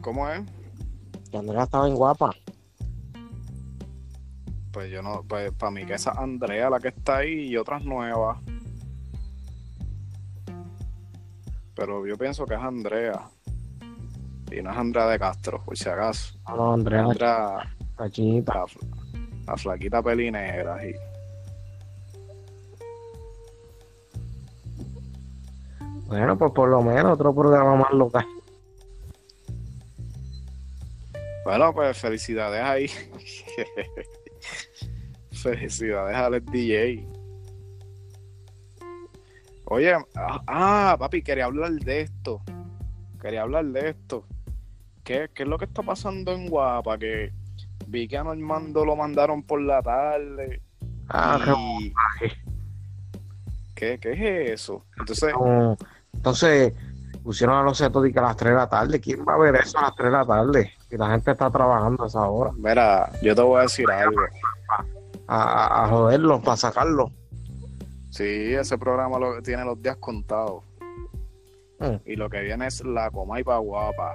¿Cómo 0.00 0.28
es? 0.30 0.42
que 1.32 1.38
Andrea 1.38 1.64
está 1.64 1.82
bien 1.82 1.96
guapa. 1.96 2.30
Pues 4.72 4.92
yo 4.92 5.02
no, 5.02 5.24
pues 5.28 5.50
para 5.54 5.72
mí 5.72 5.84
que 5.84 5.94
esa 5.94 6.12
es 6.12 6.18
Andrea 6.18 6.70
la 6.70 6.78
que 6.78 6.88
está 6.88 7.16
ahí 7.16 7.48
y 7.48 7.56
otras 7.56 7.84
nuevas. 7.84 8.38
Pero 11.74 12.06
yo 12.06 12.16
pienso 12.16 12.46
que 12.46 12.54
es 12.54 12.60
Andrea. 12.60 13.28
Y 14.50 14.62
no 14.62 14.70
es 14.70 14.76
Andrea 14.76 15.06
de 15.08 15.18
Castro, 15.18 15.62
por 15.64 15.76
si 15.76 15.88
acaso. 15.88 16.38
No, 16.48 16.56
no, 16.56 16.72
Andrea 16.74 17.02
la, 17.02 17.08
Andrea, 17.08 17.76
la 17.98 18.10
chinita. 18.10 18.54
la, 18.54 18.66
la 19.46 19.56
flaquita 19.56 20.02
pelinegra. 20.02 20.86
Y, 20.86 20.94
Bueno, 26.06 26.38
pues 26.38 26.52
por 26.52 26.68
lo 26.68 26.82
menos 26.82 27.14
otro 27.14 27.34
programa 27.34 27.76
más 27.76 27.92
local. 27.92 28.26
bueno, 31.44 31.74
pues 31.74 31.98
felicidades 31.98 32.62
ahí. 32.62 32.88
felicidades 35.32 36.14
a 36.14 36.26
Alex 36.26 36.46
DJ. 36.52 37.13
Oye, 39.66 39.94
ah, 39.94 40.42
ah, 40.46 40.96
papi, 40.98 41.22
quería 41.22 41.46
hablar 41.46 41.72
de 41.72 42.02
esto. 42.02 42.42
Quería 43.20 43.42
hablar 43.42 43.64
de 43.66 43.90
esto. 43.90 44.26
¿Qué, 45.02 45.30
qué 45.34 45.44
es 45.44 45.48
lo 45.48 45.58
que 45.58 45.64
está 45.64 45.82
pasando 45.82 46.32
en 46.32 46.48
Guapa? 46.48 46.98
Que 46.98 47.32
vi 47.86 48.06
que 48.06 48.18
a 48.18 48.24
Normando 48.24 48.84
lo 48.84 48.96
mandaron 48.96 49.42
por 49.42 49.60
la 49.60 49.82
tarde. 49.82 50.62
Ah, 51.08 51.38
y... 51.80 51.92
¿Qué, 53.74 53.98
¿Qué 53.98 54.12
es 54.12 54.60
eso? 54.60 54.84
Entonces, 54.98 55.32
no. 55.32 55.76
Entonces, 56.12 56.74
pusieron 57.22 57.56
a 57.56 57.62
los 57.62 57.78
setos 57.78 58.04
a 58.04 58.20
las 58.20 58.36
3 58.36 58.50
de 58.52 58.56
la 58.56 58.68
tarde. 58.68 59.00
¿Quién 59.00 59.24
va 59.26 59.34
a 59.34 59.38
ver 59.38 59.56
eso 59.56 59.78
a 59.78 59.82
las 59.82 59.94
3 59.94 60.06
de 60.06 60.18
la 60.18 60.26
tarde? 60.26 60.72
Y 60.90 60.96
la 60.96 61.10
gente 61.10 61.30
está 61.30 61.50
trabajando 61.50 62.04
a 62.04 62.06
esa 62.06 62.22
hora. 62.22 62.52
mira, 62.56 63.10
yo 63.22 63.34
te 63.34 63.42
voy 63.42 63.58
a 63.58 63.62
decir 63.62 63.90
algo. 63.90 64.20
A, 65.26 65.42
a, 65.42 65.84
a 65.84 65.88
joderlos, 65.88 66.42
para 66.42 66.56
sacarlos. 66.56 67.10
Sí, 68.14 68.54
ese 68.54 68.78
programa 68.78 69.18
lo, 69.18 69.42
tiene 69.42 69.64
los 69.64 69.82
días 69.82 69.96
contados. 69.96 70.62
Mm. 71.80 71.96
Y 72.06 72.14
lo 72.14 72.30
que 72.30 72.42
viene 72.42 72.68
es 72.68 72.84
la 72.84 73.10
coma 73.10 73.40
y 73.40 73.42
pa' 73.42 73.58
guapa. 73.58 74.14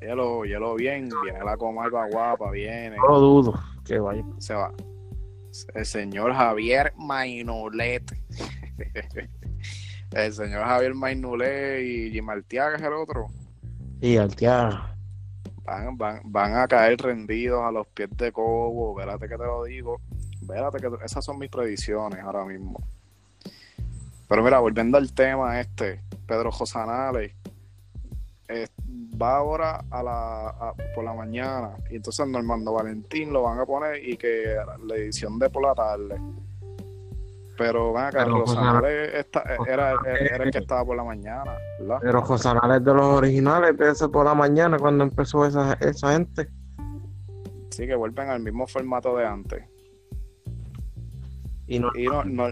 Óyelo, 0.00 0.38
óyelo 0.38 0.74
bien, 0.76 1.10
viene 1.22 1.44
la 1.44 1.58
coma 1.58 1.88
y 1.88 1.90
pa' 1.90 2.08
guapa, 2.08 2.50
viene. 2.50 2.96
No 2.96 3.08
lo 3.08 3.18
dudo. 3.18 3.60
Que 3.84 3.98
vaya. 3.98 4.24
Se 4.38 4.54
va. 4.54 4.72
El 5.74 5.84
señor 5.84 6.32
Javier 6.32 6.94
Mainulet. 6.96 8.02
el 10.12 10.32
señor 10.32 10.64
Javier 10.64 10.94
Mainulet 10.94 11.82
y 11.82 12.12
Jim 12.12 12.30
Arteaga 12.30 12.76
es 12.76 12.82
el 12.82 12.94
otro. 12.94 13.26
Y 14.00 14.18
tía. 14.28 14.96
Van, 15.64 15.98
van, 15.98 16.22
van 16.24 16.56
a 16.56 16.66
caer 16.66 16.96
rendidos 16.98 17.62
a 17.62 17.70
los 17.70 17.86
pies 17.88 18.08
de 18.16 18.32
Cobo. 18.32 18.94
Vérate 18.94 19.28
que 19.28 19.36
te 19.36 19.44
lo 19.44 19.64
digo. 19.64 20.00
Vérate 20.40 20.78
que 20.78 20.88
esas 21.04 21.22
son 21.22 21.38
mis 21.38 21.50
predicciones 21.50 22.18
ahora 22.20 22.46
mismo. 22.46 22.82
Pero 24.32 24.42
mira, 24.44 24.60
volviendo 24.60 24.96
al 24.96 25.12
tema 25.12 25.60
este, 25.60 26.00
Pedro 26.26 26.50
Josanales 26.50 27.34
eh, 28.48 28.66
va 29.20 29.36
ahora 29.36 29.84
a 29.90 30.02
la, 30.02 30.48
a- 30.48 30.74
por 30.94 31.04
la 31.04 31.12
mañana 31.12 31.76
y 31.90 31.96
entonces 31.96 32.26
Normando 32.26 32.72
Valentín 32.72 33.30
lo 33.30 33.42
van 33.42 33.58
a 33.60 33.66
poner 33.66 34.02
y 34.02 34.16
que 34.16 34.56
la 34.86 34.94
edición 34.94 35.38
de 35.38 35.50
por 35.50 35.62
la 35.64 35.74
tarde. 35.74 36.18
Pero 37.58 37.92
van 37.92 38.06
acá, 38.06 38.24
Josanales 38.30 39.14
está- 39.16 39.44
era, 39.68 39.96
era 40.06 40.44
el 40.44 40.50
que 40.50 40.58
estaba 40.60 40.82
por 40.86 40.96
la 40.96 41.04
mañana, 41.04 41.52
¿verdad? 41.78 41.98
Pero 42.00 42.22
Josanales 42.22 42.82
de 42.82 42.94
los 42.94 43.04
originales, 43.04 43.76
de 43.76 43.90
ese 43.90 44.08
por 44.08 44.24
la 44.24 44.34
mañana, 44.34 44.78
cuando 44.78 45.04
empezó 45.04 45.44
esa, 45.44 45.74
esa 45.74 46.12
gente. 46.14 46.48
Sí, 47.68 47.86
que 47.86 47.94
vuelven 47.96 48.30
al 48.30 48.40
mismo 48.42 48.66
formato 48.66 49.14
de 49.14 49.26
antes. 49.26 49.62
Y 51.66 51.78
no, 51.78 51.90
Y 51.94 52.06
no, 52.06 52.24
no, 52.24 52.46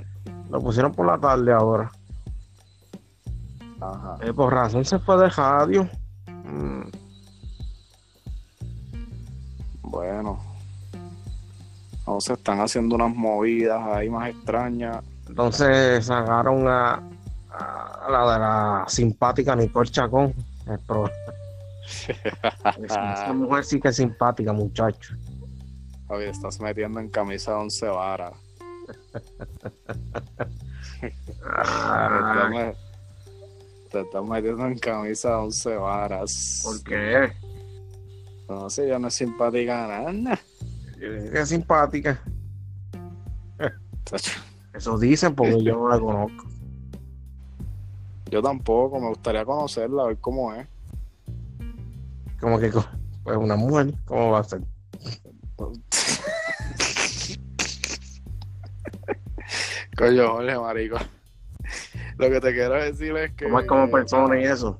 lo 0.50 0.60
pusieron 0.60 0.92
por 0.92 1.06
la 1.06 1.18
tarde 1.18 1.52
ahora. 1.52 1.90
ajá. 3.80 4.16
Eh, 4.22 4.32
por 4.32 4.52
razón 4.52 4.84
se 4.84 4.98
fue 4.98 5.16
de 5.18 5.28
radio. 5.30 5.88
Mm, 6.44 6.82
Bueno, 9.82 10.38
no 12.06 12.20
se 12.20 12.34
están 12.34 12.60
haciendo 12.60 12.94
unas 12.94 13.14
movidas 13.14 13.80
ahí 13.88 14.08
más 14.08 14.28
extrañas. 14.30 15.04
Entonces 15.28 16.06
sacaron 16.06 16.66
a, 16.68 16.94
a 17.50 18.08
la 18.10 18.32
de 18.32 18.38
la 18.38 18.84
simpática 18.88 19.56
Nicole 19.56 19.90
Chacón. 19.90 20.32
El 20.66 20.78
pro- 20.80 21.10
Esa 22.84 23.32
mujer 23.32 23.64
sí 23.64 23.80
que 23.80 23.88
es 23.88 23.96
simpática, 23.96 24.52
muchacho. 24.52 25.14
Oye, 26.08 26.28
estás 26.28 26.60
metiendo 26.60 27.00
en 27.00 27.08
camisa 27.08 27.52
de 27.52 27.56
once 27.58 27.86
varas. 27.88 28.32
Te 31.00 31.14
Ah, 31.44 32.72
Te 33.90 34.00
estás 34.00 34.24
metiendo 34.24 34.66
en 34.66 34.79
camisa 34.79 35.31
de 35.31 35.35
once 35.35 35.76
varas. 35.76 36.62
¿Por 36.64 36.83
qué? 36.85 37.33
No 38.48 38.68
sé, 38.68 38.88
ya 38.88 38.98
no 38.98 39.09
es 39.09 39.14
simpática 39.14 39.87
nada. 39.87 40.40
Es 41.00 41.48
simpática. 41.48 42.20
Eso 44.74 44.98
dicen 44.98 45.35
porque 45.35 45.62
yo 45.62 45.76
no 45.76 45.88
la 45.88 45.98
conozco. 45.98 46.46
Yo 48.31 48.40
tampoco, 48.42 49.00
me 49.00 49.09
gustaría 49.09 49.44
conocerla, 49.44 50.05
a 50.05 50.07
ver 50.07 50.18
cómo 50.18 50.55
es. 50.55 50.68
Como 52.40 52.59
que 52.59 52.70
pues 53.24 53.37
una 53.37 53.57
mujer, 53.57 53.92
¿cómo 54.05 54.31
va 54.31 54.38
a 54.40 54.44
ser? 54.44 54.62
Coño, 59.96 60.29
Jorge, 60.33 60.59
marico. 60.59 60.96
Lo 62.18 62.31
que 62.31 62.40
te 62.40 62.53
quiero 62.53 62.74
decir 62.74 63.16
es 63.16 63.33
que. 63.35 63.44
¿Cómo 63.46 63.61
es 63.61 63.66
como 63.66 63.90
persona 63.90 64.40
y 64.40 64.44
eso? 64.44 64.79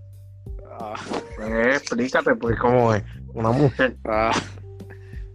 Ah, 0.79 0.95
Pues 1.37 1.77
explícate, 1.77 2.35
pues 2.37 2.59
cómo 2.59 2.95
es. 2.95 3.03
Una 3.35 3.51
mujer. 3.51 3.97
ah, 4.07 4.33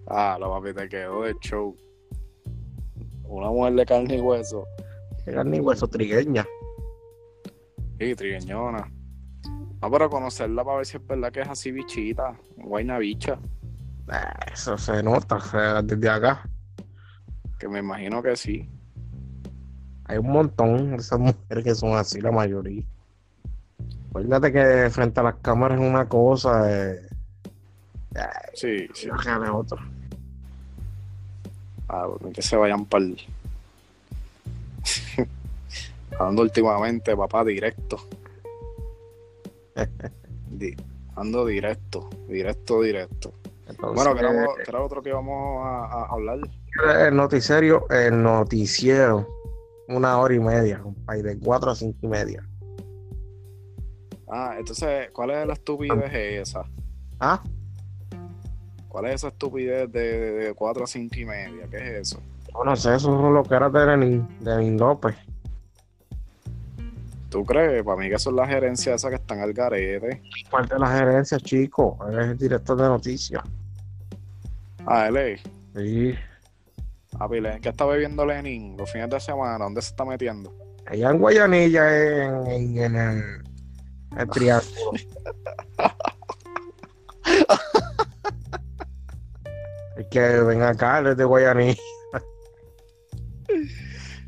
ah, 0.07 0.37
lo 0.39 0.49
papi, 0.51 0.73
te 0.73 0.89
quedó 0.89 1.23
de 1.23 1.35
show. 1.39 1.75
Una 3.23 3.49
mujer 3.49 3.73
de 3.73 3.85
carne 3.85 4.17
y 4.17 4.21
hueso. 4.21 4.65
Que 5.23 5.33
carne 5.33 5.57
y 5.57 5.59
hueso 5.59 5.87
trigueña. 5.87 6.45
Y 7.99 8.13
trigueñona. 8.15 8.91
No, 9.81 9.91
pero 9.91 10.09
conocerla 10.09 10.63
para 10.63 10.77
ver 10.77 10.85
si 10.85 10.97
es 10.97 11.05
verdad 11.07 11.31
que 11.31 11.41
es 11.41 11.49
así 11.49 11.71
bichita. 11.71 12.37
Guayna 12.57 12.97
bicha. 12.97 13.39
Ah, 14.09 14.33
Eso 14.51 14.77
se 14.77 15.01
nota 15.03 15.35
o 15.35 15.41
sea, 15.41 15.81
desde 15.81 16.09
acá. 16.09 16.47
Que 17.59 17.67
me 17.67 17.79
imagino 17.79 18.21
que 18.21 18.35
sí. 18.35 18.69
Hay 20.05 20.17
un 20.19 20.31
montón 20.31 20.91
de 20.91 20.97
esas 20.97 21.19
mujeres 21.19 21.63
que 21.63 21.75
son 21.75 21.95
así, 21.97 22.21
la 22.21 22.31
mayoría. 22.31 22.83
Acuérdate 24.09 24.51
que 24.53 24.89
frente 24.91 25.19
a 25.19 25.23
las 25.23 25.35
cámaras 25.35 25.79
es 25.79 25.85
una 25.87 26.07
cosa, 26.07 26.71
eh, 26.71 27.01
Sí, 28.53 28.87
sí. 28.93 29.07
la 29.07 29.17
real 29.17 29.43
es 29.43 29.49
otra. 29.49 29.77
Ah, 31.89 32.05
bueno, 32.07 32.31
que 32.33 32.41
se 32.41 32.55
vayan 32.55 32.85
para 32.85 33.03
el. 33.03 33.17
Ando 36.19 36.41
últimamente, 36.43 37.15
papá, 37.15 37.43
directo. 37.43 37.97
Di- 40.49 40.75
Ando 41.17 41.45
directo, 41.45 42.09
directo, 42.27 42.81
directo. 42.81 43.33
Entonces, 43.67 43.95
Bueno, 43.95 44.13
que 44.13 44.19
era, 44.25 44.47
que 44.63 44.69
era 44.69 44.81
otro 44.81 45.01
que 45.01 45.09
íbamos 45.09 45.65
a, 45.65 45.85
a 45.85 46.05
hablar. 46.11 46.39
el 47.07 47.15
noticiero, 47.15 47.87
el 47.89 48.21
noticiero, 48.21 49.27
una 49.87 50.17
hora 50.17 50.33
y 50.33 50.39
media, 50.39 50.79
compadre, 50.79 51.35
de 51.35 51.39
cuatro 51.39 51.71
a 51.71 51.75
cinco 51.75 51.99
y 52.01 52.07
media. 52.07 52.47
Ah, 54.27 54.55
entonces, 54.57 55.09
¿cuál 55.11 55.31
es 55.31 55.47
la 55.47 55.53
estupidez 55.53 56.13
esa? 56.13 56.65
Ah, 57.19 57.41
¿Cuál 58.95 59.07
es 59.07 59.15
esa 59.15 59.27
estupidez 59.27 59.91
de, 59.91 60.19
de, 60.19 60.31
de 60.31 60.53
4 60.53 60.85
a 60.85 60.87
5 60.87 61.15
y 61.17 61.25
media? 61.25 61.67
¿Qué 61.69 61.75
es 61.75 62.13
eso? 62.13 62.21
yo 62.53 62.63
no 62.63 62.77
sé, 62.77 62.95
eso 62.95 63.13
es 63.13 63.33
lo 63.33 63.43
que 63.43 63.53
era 63.53 63.69
de 63.69 63.85
Lenin, 63.85 64.25
de 64.39 64.71
López. 64.71 65.17
¿Tú 67.29 67.43
crees? 67.43 67.83
Para 67.83 67.97
mí 67.97 68.09
que 68.09 68.17
son 68.17 68.37
las 68.37 68.47
gerencias 68.47 68.95
esas 68.95 69.09
que 69.09 69.17
están 69.17 69.41
al 69.41 69.51
garete. 69.51 70.21
Parte 70.49 70.75
de 70.75 70.79
la 70.79 70.87
gerencia, 70.87 71.37
chico, 71.41 71.97
él 72.09 72.19
es 72.19 72.25
el 72.27 72.37
director 72.37 72.77
de 72.77 72.87
noticias. 72.87 73.43
Ah, 74.85 75.07
él. 75.07 75.41
Sí, 75.75 76.15
Pile, 77.29 77.59
¿qué 77.61 77.69
está 77.69 77.85
bebiendo 77.85 78.25
Lenin 78.25 78.75
los 78.77 78.91
fines 78.91 79.09
de 79.09 79.19
semana? 79.19 79.63
¿Dónde 79.63 79.81
se 79.81 79.89
está 79.89 80.05
metiendo? 80.05 80.53
allá 80.85 81.09
en 81.09 81.19
Guayanilla, 81.19 82.25
en, 82.25 82.47
en, 82.47 82.77
en 82.77 82.95
el, 82.95 83.43
el 84.17 84.29
triángulo. 84.29 84.91
es 89.97 90.07
que 90.11 90.19
ven 90.19 90.61
acá, 90.61 90.99
él 90.99 91.07
es 91.07 91.17
de 91.17 91.25
Guayanilla. 91.25 91.81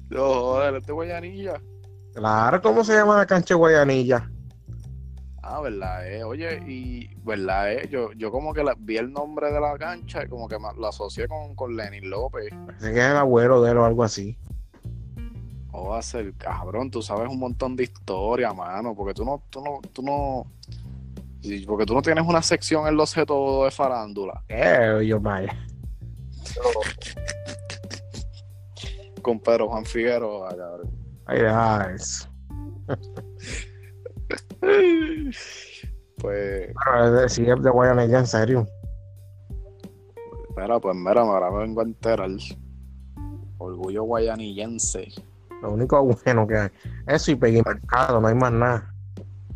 No, 0.10 0.24
joder, 0.24 0.76
este 0.76 0.94
Guayanilla. 0.94 1.62
Claro, 2.14 2.62
¿cómo 2.62 2.84
se 2.84 2.94
llama 2.94 3.18
la 3.18 3.26
cancha 3.26 3.54
de 3.54 3.60
Guayanilla? 3.60 4.30
Ah, 5.50 5.62
verdad, 5.62 6.06
eh. 6.12 6.24
Oye, 6.26 6.62
y 6.68 7.08
verdad, 7.24 7.72
eh. 7.72 7.88
Yo, 7.90 8.12
yo 8.14 8.32
como 8.32 8.54
que 8.54 8.64
la- 8.66 8.76
vi 8.78 8.98
el 8.98 9.12
nombre 9.14 9.50
de 9.52 9.62
la 9.62 9.78
cancha 9.78 10.26
y 10.26 10.28
como 10.28 10.48
que 10.50 10.60
me- 10.60 10.74
lo 10.78 10.88
asocié 10.88 11.28
con, 11.28 11.56
con 11.56 11.76
Lenin 11.76 12.10
López. 12.10 12.50
Parece 12.66 12.94
que 12.94 13.00
es 13.00 13.06
el 13.06 13.16
abuelo 13.18 13.62
de 13.62 13.72
él 13.72 13.78
o 13.78 13.86
algo 13.86 14.04
así. 14.04 14.38
O 15.72 15.90
va 15.90 16.00
a 16.00 16.02
ser 16.02 16.34
cabrón, 16.34 16.92
tú 16.92 17.02
sabes 17.02 17.30
un 17.30 17.40
montón 17.40 17.76
de 17.78 17.84
historia, 17.84 18.52
mano, 18.54 18.94
porque 18.94 19.14
tú 19.14 19.24
no, 19.24 19.44
tú 19.50 19.62
no, 19.62 19.80
tú 19.94 20.02
no, 20.02 20.52
porque 21.66 21.86
tú 21.86 21.94
no 21.94 22.02
tienes 22.02 22.26
una 22.28 22.42
sección 22.42 22.86
en 22.88 22.98
los 22.98 23.14
todo 23.14 23.64
de 23.66 23.72
farándula. 23.72 24.44
Eh, 24.50 25.06
yo 25.08 25.20
vaya. 25.20 25.56
Con 29.22 29.40
Pedro 29.40 29.70
Juan 29.70 29.86
Figueroa, 29.86 30.50
cabrón. 30.50 30.90
Ay. 31.26 31.96
Pues, 34.60 35.88
Pero 36.22 37.24
es 37.26 37.36
de, 37.38 37.56
de 37.56 37.70
Guayanilla, 37.70 38.20
en 38.20 38.28
serio. 38.28 38.68
mira, 40.56 40.80
pues 40.80 40.96
mira, 40.96 41.22
ahora 41.22 41.52
me 41.52 41.60
vengo 41.60 41.82
a 41.82 41.84
enterar. 41.84 42.30
Orgullo 43.60 44.04
guayanillense. 44.04 45.10
Lo 45.62 45.72
único 45.72 46.04
bueno 46.04 46.48
que 46.48 46.58
hay. 46.58 46.70
Eso 47.08 47.32
y 47.32 47.36
Peggy 47.36 47.62
Mercado, 47.64 48.20
no 48.22 48.28
hay 48.28 48.36
más 48.36 48.52
nada. 48.52 48.94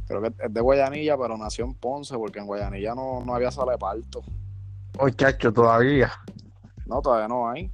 Creo 0.08 0.22
que 0.22 0.28
es 0.28 0.54
de 0.54 0.62
Guayanilla, 0.62 1.18
pero 1.18 1.38
nació 1.38 1.66
en 1.66 1.74
Ponce, 1.76 2.18
porque 2.18 2.40
en 2.40 2.48
Guayanilla 2.48 2.96
no, 2.96 3.24
no 3.24 3.34
había 3.36 3.52
sale 3.52 3.78
parto. 3.78 4.22
Muchacho, 5.00 5.54
todavía. 5.54 6.12
No, 6.86 7.02
todavía 7.02 7.28
no 7.28 7.50
hay. 7.50 7.72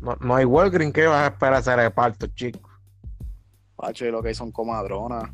No, 0.00 0.16
no 0.20 0.36
hay 0.36 0.44
Walgreen 0.44 0.92
que 0.92 1.06
vas 1.06 1.24
a 1.24 1.32
esperar 1.32 1.54
hacer 1.54 1.78
el 1.78 1.92
parto, 1.92 2.26
chico. 2.28 2.70
Pacho, 3.76 4.06
y 4.06 4.10
lo 4.10 4.22
que 4.22 4.28
hay 4.28 4.34
son 4.34 4.50
comadronas. 4.52 5.30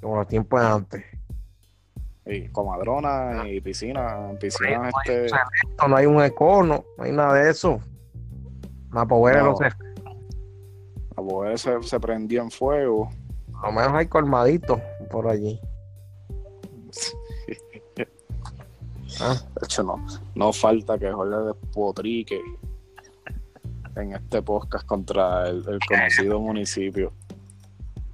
Como 0.00 0.16
los 0.16 0.26
tiempos 0.28 0.60
de 0.60 0.66
antes. 0.66 1.04
Y 2.26 2.48
comadronas 2.48 3.46
y 3.46 3.60
piscinas. 3.60 4.36
Piscinas, 4.38 4.92
este. 5.04 5.26
No, 5.78 5.88
no 5.88 5.96
hay 5.96 6.06
un 6.06 6.22
econo, 6.22 6.84
no 6.96 7.04
hay 7.04 7.12
nada 7.12 7.34
de 7.34 7.50
eso. 7.50 7.80
Poder 9.08 9.38
No. 9.38 9.50
no 9.50 9.56
sé. 9.56 9.68
La 11.16 11.22
mujer 11.22 11.58
se, 11.58 11.82
se 11.82 12.00
prendió 12.00 12.42
en 12.42 12.50
fuego. 12.50 13.10
A 13.62 13.66
lo 13.66 13.72
menos 13.72 13.92
hay 13.94 14.06
colmaditos 14.06 14.80
por 15.10 15.28
allí. 15.28 15.60
Ah, 19.20 19.34
De 19.34 19.64
hecho, 19.66 19.82
no, 19.82 20.06
no 20.34 20.52
falta 20.52 20.96
que 20.96 21.10
Jorge 21.10 21.36
despotrique 21.36 22.40
en 23.96 24.12
este 24.14 24.40
podcast 24.40 24.86
contra 24.86 25.48
el, 25.48 25.64
el 25.68 25.78
conocido 25.86 26.40
municipio. 26.40 27.12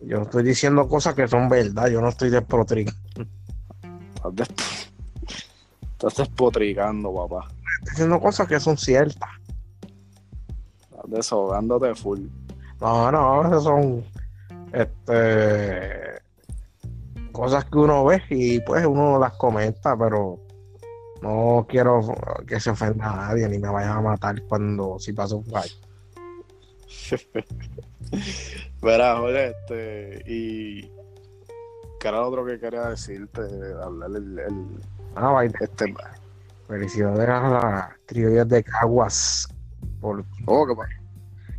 Yo 0.01 0.23
estoy 0.23 0.43
diciendo 0.45 0.89
cosas 0.89 1.15
que 1.15 1.27
son 1.29 1.49
verdad, 1.49 1.89
yo 1.89 2.01
no 2.01 2.09
estoy 2.09 2.31
desprotricando. 2.31 2.99
Estás, 4.15 4.35
des- 4.35 4.91
estás 5.93 6.17
despotricando, 6.17 7.15
papá. 7.15 7.49
Estoy 7.79 7.91
diciendo 7.91 8.21
cosas 8.21 8.49
que 8.49 8.61
son 8.61 8.77
ciertas. 8.77 9.31
Estás 10.91 11.05
desahogándote 11.11 11.95
full. 11.95 12.21
No, 12.81 13.11
no, 13.11 13.47
esas 13.47 13.63
son 13.65 14.05
este 14.73 16.21
cosas 17.33 17.65
que 17.67 17.79
uno 17.79 18.05
ve 18.05 18.23
y 18.31 18.61
pues 18.61 18.87
uno 18.87 19.19
las 19.19 19.33
comenta, 19.35 19.97
pero 19.97 20.39
no 21.23 21.67
quiero 21.69 22.01
que 22.47 22.59
se 22.61 22.71
ofenda 22.71 23.11
a 23.11 23.17
nadie 23.17 23.49
ni 23.49 23.59
me 23.59 23.69
vayan 23.69 23.93
a 23.99 24.01
matar 24.01 24.41
cuando 24.49 24.99
si 24.99 25.13
pasa 25.13 25.35
un 25.37 25.45
fallo. 25.45 25.75
Verá, 28.83 29.17
Jorge, 29.17 29.49
este, 29.51 30.23
y 30.27 30.83
que 32.01 32.09
era 32.09 32.19
lo 32.21 32.29
otro 32.29 32.45
que 32.47 32.59
quería 32.61 32.89
decirte, 32.89 33.41
hablar 33.83 34.11
el, 34.11 34.39
el- 34.39 34.81
Ah, 35.15 35.31
vaya, 35.33 35.53
este, 35.61 35.95
felicidades 36.69 37.29
a 37.29 37.49
las 37.51 37.89
criollas 38.07 38.49
de 38.49 38.63
Caguas 38.63 39.49
por 40.01 40.25
oh, 40.47 40.77
pa- 40.77 40.89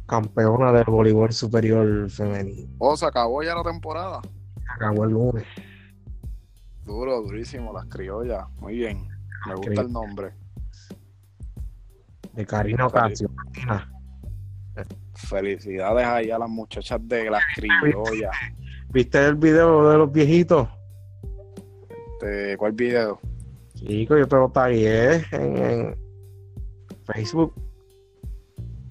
campeona 0.05 0.71
del 0.71 0.85
voleibol 0.85 1.33
superior 1.33 2.09
femenino. 2.09 2.71
oh, 2.77 2.95
se 2.95 3.05
acabó 3.05 3.41
ya 3.43 3.55
la 3.55 3.63
temporada. 3.63 4.21
Acabó 4.75 5.05
el 5.05 5.11
lunes. 5.11 5.43
Duro, 6.85 7.21
durísimo, 7.21 7.73
las 7.73 7.85
criollas, 7.87 8.45
muy 8.59 8.75
bien, 8.77 9.07
me 9.47 9.55
gusta 9.55 9.81
el 9.81 9.91
nombre. 9.91 10.33
De 12.33 12.45
Karina 12.45 12.85
Ocasio. 12.85 13.27
Martina. 13.29 13.91
Felicidades 15.27 16.05
ahí 16.05 16.31
a 16.31 16.37
las 16.37 16.49
muchachas 16.49 16.99
de 17.03 17.29
las 17.29 17.43
criollas. 17.55 18.31
¿Viste 18.89 19.25
el 19.25 19.35
video 19.35 19.89
de 19.89 19.97
los 19.97 20.11
viejitos? 20.11 20.67
Este, 22.13 22.55
¿Cuál 22.57 22.71
video? 22.73 23.19
Chico, 23.75 24.17
yo 24.17 24.27
te 24.27 24.35
lo 24.35 24.49
tagué 24.49 25.15
en, 25.31 25.57
en 25.57 25.97
Facebook. 27.05 27.53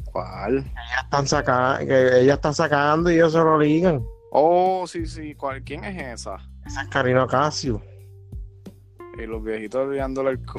¿Cuál? 0.05 0.59
Ellas 0.59 1.05
están 1.05 1.27
sacando, 1.27 1.87
que 1.87 2.21
ellas 2.21 2.37
están 2.37 2.55
sacando 2.55 3.11
y 3.11 3.15
ellos 3.15 3.33
se 3.33 3.39
lo 3.39 3.59
ligan. 3.59 4.05
Oh, 4.33 4.85
sí, 4.87 5.07
sí, 5.07 5.35
¿cuál? 5.35 5.63
¿quién 5.63 5.85
es 5.85 6.21
esa? 6.21 6.37
Esa 6.67 6.83
es 6.83 6.89
Karina 6.89 7.25
Ocasio. 7.25 7.83
Y 9.19 9.27
los 9.27 9.43
viejitos 9.43 9.87
olvidándole 9.87 10.31
el 10.31 10.45
cu- 10.45 10.59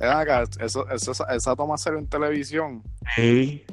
eso, 0.60 0.88
eso, 0.90 1.28
esa 1.28 1.56
toma 1.56 1.76
serio 1.76 1.98
en 1.98 2.06
televisión. 2.08 2.82
Sí. 3.16 3.64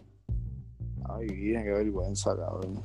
Ay, 1.20 1.28
bien, 1.28 1.64
qué 1.64 1.72
vergüenza, 1.72 2.36
cabrón. 2.36 2.82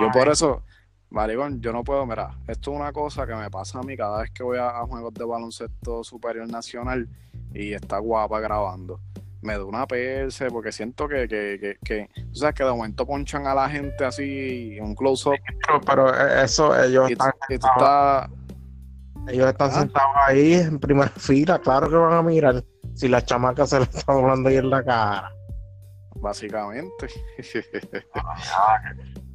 Yo 0.00 0.10
por 0.10 0.28
eso, 0.28 0.62
maricón, 1.10 1.60
yo 1.60 1.72
no 1.72 1.84
puedo, 1.84 2.04
mira, 2.06 2.30
esto 2.48 2.72
es 2.72 2.76
una 2.80 2.92
cosa 2.92 3.26
que 3.26 3.34
me 3.34 3.50
pasa 3.50 3.78
a 3.78 3.82
mí 3.82 3.96
cada 3.96 4.22
vez 4.22 4.30
que 4.30 4.42
voy 4.42 4.58
a, 4.58 4.70
a 4.70 4.86
juegos 4.86 5.14
de 5.14 5.24
baloncesto 5.24 6.02
superior 6.02 6.48
nacional 6.50 7.08
y 7.54 7.72
está 7.72 7.98
guapa 7.98 8.40
grabando. 8.40 9.00
Me 9.42 9.52
da 9.52 9.64
una 9.64 9.86
perse 9.86 10.50
porque 10.50 10.72
siento 10.72 11.06
que, 11.06 11.28
que, 11.28 11.58
que, 11.60 11.76
que, 11.84 12.08
tú 12.32 12.34
sabes 12.40 12.54
que 12.56 12.64
de 12.64 12.70
momento 12.70 13.06
ponchan 13.06 13.46
a 13.46 13.54
la 13.54 13.68
gente 13.68 14.04
así, 14.04 14.78
un 14.80 14.94
close-up, 14.96 15.36
Pero, 15.66 15.80
pero 15.82 16.40
eso, 16.42 16.76
ellos 16.82 17.08
y, 17.10 17.12
están, 17.12 17.32
y 17.48 17.58
tú 17.58 17.66
estás, 17.68 18.28
ellos 19.28 19.46
están 19.48 19.70
Ah. 19.70 19.74
sentados 19.80 20.16
ahí 20.26 20.54
en 20.54 20.80
primera 20.80 21.10
fila. 21.10 21.58
Claro 21.60 21.88
que 21.88 21.96
van 21.96 22.14
a 22.14 22.22
mirar 22.22 22.64
si 22.94 23.06
la 23.08 23.24
chamaca 23.24 23.66
se 23.66 23.78
le 23.78 23.84
está 23.84 24.12
doblando 24.12 24.48
ahí 24.48 24.56
en 24.56 24.70
la 24.70 24.82
cara. 24.82 25.30
Básicamente. 26.26 27.06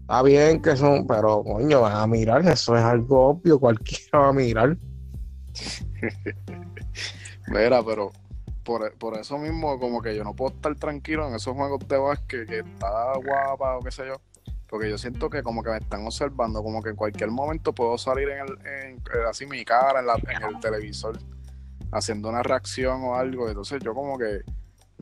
Está 0.02 0.22
bien 0.24 0.62
que 0.62 0.76
son, 0.76 1.08
pero 1.08 1.42
coño, 1.44 1.82
van 1.82 1.96
a 1.96 2.06
mirar. 2.06 2.46
Eso 2.48 2.76
es 2.76 2.84
algo 2.84 3.30
obvio. 3.30 3.58
Cualquiera 3.60 4.20
va 4.20 4.28
a 4.28 4.34
mirar. 4.34 4.78
Mira, 7.48 7.82
pero 7.84 8.12
por, 8.64 8.94
por 8.98 9.18
eso 9.18 9.38
mismo, 9.38 9.80
como 9.80 10.02
que 10.02 10.16
yo 10.16 10.26
no 10.26 10.36
puedo 10.36 10.54
estar 10.54 10.76
tranquilo 10.76 11.28
en 11.30 11.36
esos 11.36 11.56
juegos 11.56 11.88
de 11.88 11.98
básquet 11.98 12.48
que 12.48 12.60
está 12.60 13.14
guapa 13.26 13.78
o 13.78 13.82
qué 13.82 13.92
sé 13.92 14.06
yo. 14.08 14.16
Porque 14.68 14.90
yo 14.90 14.98
siento 14.98 15.30
que 15.30 15.44
como 15.44 15.64
que 15.64 15.70
me 15.70 15.78
están 15.78 16.06
observando, 16.06 16.62
como 16.62 16.82
que 16.82 16.90
en 16.90 16.96
cualquier 16.98 17.32
momento 17.32 17.74
puedo 17.74 17.98
salir 17.98 18.30
en 18.30 18.40
el, 18.40 18.50
en, 18.68 18.98
eh, 18.98 19.26
así 19.30 19.46
mi 19.46 19.64
cara 19.64 20.00
en, 20.00 20.08
la, 20.08 20.16
en 20.16 20.44
el 20.44 20.60
televisor 20.60 21.18
haciendo 21.92 22.30
una 22.30 22.44
reacción 22.44 23.04
o 23.04 23.16
algo. 23.16 23.48
Entonces 23.48 23.82
yo 23.84 23.94
como 23.94 24.18
que, 24.18 24.42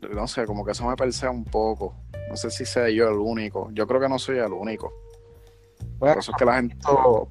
no 0.08 0.26
sé, 0.26 0.46
como 0.46 0.64
que 0.64 0.72
eso 0.72 0.86
me 0.86 0.96
persea 0.96 1.30
un 1.30 1.44
poco. 1.44 1.94
No 2.28 2.36
sé 2.36 2.50
si 2.50 2.64
soy 2.64 2.94
yo 2.94 3.08
el 3.08 3.18
único. 3.18 3.70
Yo 3.72 3.86
creo 3.86 4.00
que 4.00 4.08
no 4.08 4.18
soy 4.18 4.38
el 4.38 4.52
único. 4.52 4.92
Bueno, 5.98 6.14
Por 6.14 6.22
eso 6.22 6.32
es 6.32 6.36
que 6.36 6.44
la 6.44 6.54
gente... 6.56 6.76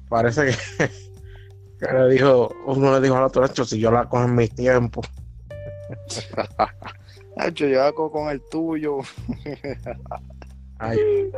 parece 0.08 0.46
que, 0.46 0.88
que 1.78 1.92
le 1.92 2.08
dijo, 2.08 2.54
uno 2.66 2.92
le 2.92 3.00
dijo 3.00 3.16
al 3.16 3.24
otro, 3.24 3.44
hecho, 3.44 3.64
si 3.64 3.78
yo 3.78 3.90
la 3.90 4.08
cojo 4.08 4.24
en 4.24 4.34
mis 4.34 4.54
tiempos. 4.54 5.06
Yo 7.54 7.82
hago 7.82 8.10
con 8.10 8.28
el 8.28 8.42
tuyo. 8.50 8.98
Ay, 10.78 10.98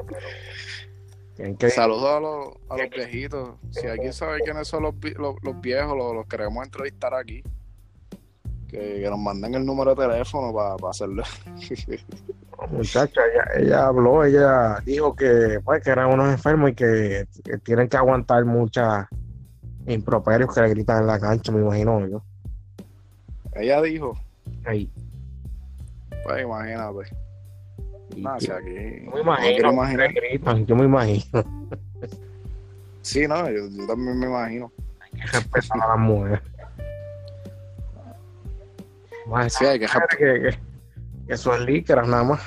Saludos 1.74 2.04
a 2.04 2.20
los, 2.20 2.48
a 2.68 2.76
los 2.76 2.90
viejitos. 2.90 3.56
Si 3.70 3.86
alguien 3.86 4.12
sabe 4.12 4.40
quiénes 4.40 4.68
son 4.68 4.82
los, 4.82 4.94
los, 5.16 5.36
los 5.42 5.60
viejos, 5.60 5.96
los, 5.96 6.14
los 6.14 6.26
queremos 6.26 6.64
entrevistar 6.64 7.14
aquí. 7.14 7.42
Que, 8.72 9.02
que 9.02 9.10
nos 9.10 9.18
manden 9.18 9.54
el 9.54 9.66
número 9.66 9.94
de 9.94 10.08
teléfono 10.08 10.52
para 10.52 10.90
hacerlo. 10.90 11.22
muchacha, 12.70 13.20
ella, 13.30 13.44
ella 13.56 13.86
habló, 13.86 14.24
ella 14.24 14.80
dijo 14.84 15.14
que, 15.14 15.60
pues, 15.62 15.82
que 15.82 15.90
eran 15.90 16.10
unos 16.10 16.32
enfermos 16.32 16.70
y 16.70 16.74
que, 16.74 17.26
que 17.44 17.58
tienen 17.58 17.88
que 17.88 17.98
aguantar 17.98 18.46
muchas 18.46 19.06
improperios 19.86 20.54
que 20.54 20.62
le 20.62 20.70
gritan 20.70 21.00
en 21.02 21.06
la 21.06 21.20
cancha, 21.20 21.52
me 21.52 21.60
imagino 21.60 22.08
yo. 22.08 22.22
Ella 23.54 23.82
dijo, 23.82 24.16
Ay, 24.64 24.90
pues 26.24 26.42
imagínate. 26.42 27.16
Nah, 28.16 28.38
si 28.38 28.50
aquí, 28.50 29.04
yo 29.04 29.10
me 29.12 29.20
imagino, 29.20 30.08
que 30.08 30.08
gritan, 30.08 30.66
yo 30.66 30.76
me 30.76 30.84
imagino 30.84 31.44
Sí, 33.00 33.26
no, 33.26 33.50
yo, 33.50 33.68
yo 33.68 33.86
también 33.86 34.18
me 34.18 34.26
imagino. 34.26 34.70
que 35.12 35.22
respetan 35.22 35.82
a 35.82 35.88
las 35.88 35.98
mujeres. 35.98 36.40
Más 39.26 39.52
Sí, 39.52 39.64
hay 39.64 39.78
que 39.78 39.86
que, 39.86 40.16
que, 40.18 40.58
eso 41.28 41.54
es 41.54 41.60
licras 41.60 42.06
nada 42.08 42.24
más, 42.24 42.40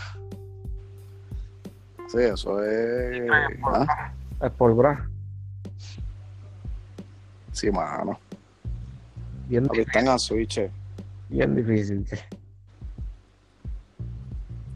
Sí, 2.08 2.20
eso 2.22 2.64
es. 2.64 3.30
ah, 3.64 4.14
es 4.42 4.52
por 4.52 4.76
bra. 4.76 5.10
Sí, 7.52 7.72
mano. 7.72 8.20
Bien, 9.48 9.66
Aquí 9.66 9.82
están 9.82 10.08
a 10.10 10.20
switch. 10.20 10.70
bien 11.30 11.56
difícil. 11.56 12.06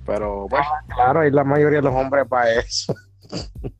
Pero, 0.06 0.48
pues, 0.50 0.62
Claro, 0.88 1.26
y 1.26 1.32
la 1.32 1.44
mayoría 1.44 1.80
de 1.80 1.84
los 1.84 1.94
hombres 1.94 2.28
para 2.28 2.52
eso. 2.56 2.96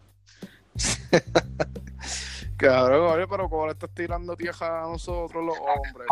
cabrón, 2.58 3.26
pero 3.30 3.50
como 3.50 3.66
le 3.66 3.72
estás 3.74 3.90
tirando 3.92 4.36
tierra 4.36 4.84
a 4.84 4.88
nosotros 4.88 5.44
los 5.44 5.58
hombres. 5.58 6.08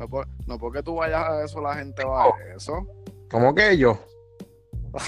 No, 0.00 0.08
por- 0.08 0.26
no 0.46 0.58
porque 0.58 0.82
tú 0.82 0.94
vayas 0.96 1.22
a 1.28 1.44
eso, 1.44 1.60
la 1.60 1.74
gente 1.76 2.02
va 2.04 2.24
a 2.24 2.30
eso. 2.56 2.86
¿Cómo 3.30 3.54
que 3.54 3.76
yo? 3.78 3.98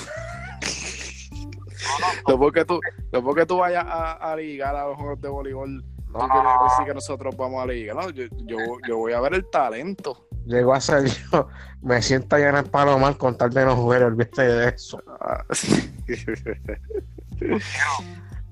No 2.28 2.38
porque 2.38 2.64
tú, 2.64 2.80
no 3.12 3.22
porque 3.24 3.44
tú 3.44 3.56
vayas 3.58 3.84
a, 3.84 4.12
a 4.12 4.36
ligar 4.36 4.74
a 4.76 4.86
los 4.86 4.96
juegos 4.96 5.20
de 5.20 5.28
voleibol, 5.28 5.84
No, 6.06 6.18
no 6.20 6.28
quiere 6.28 6.48
decir 6.64 6.84
que 6.86 6.94
nosotros 6.94 7.36
vamos 7.36 7.60
a 7.62 7.66
ligar. 7.66 7.96
No, 7.96 8.08
yo, 8.10 8.24
yo, 8.46 8.56
yo 8.86 8.98
voy 8.98 9.12
a 9.12 9.20
ver 9.20 9.34
el 9.34 9.50
talento. 9.50 10.28
Llegó 10.46 10.74
a 10.74 10.80
ser 10.80 11.04
yo, 11.06 11.48
me 11.82 12.00
siento 12.00 12.36
allá 12.36 12.50
en 12.50 12.56
el 12.56 12.64
palomar 12.70 13.16
con 13.16 13.36
tal 13.36 13.50
de 13.50 13.64
no 13.64 13.74
jugar, 13.76 14.04
olvídate 14.04 14.42
de 14.42 14.68
eso. 14.68 15.02
Ah, 15.20 15.44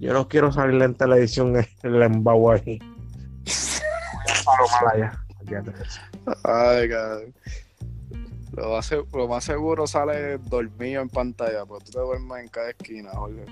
Yo 0.00 0.12
no 0.12 0.26
quiero 0.28 0.50
salir 0.50 0.82
en 0.82 0.94
televisión 0.96 1.56
en 1.56 1.66
el 1.82 2.02
embau 2.02 2.50
ahí. 2.50 2.78
Palomar 4.44 4.94
allá. 4.94 5.24
Ay, 6.44 6.88
cabrón. 6.88 7.34
Lo 8.56 8.70
más, 8.70 8.90
lo 9.12 9.28
más 9.28 9.44
seguro 9.44 9.86
sale 9.86 10.38
dormido 10.38 11.02
en 11.02 11.08
pantalla, 11.08 11.64
porque 11.64 11.84
tú 11.86 11.92
te 11.92 12.00
duermes 12.00 12.42
en 12.42 12.48
cada 12.48 12.70
esquina, 12.70 13.10
Jorge. 13.12 13.46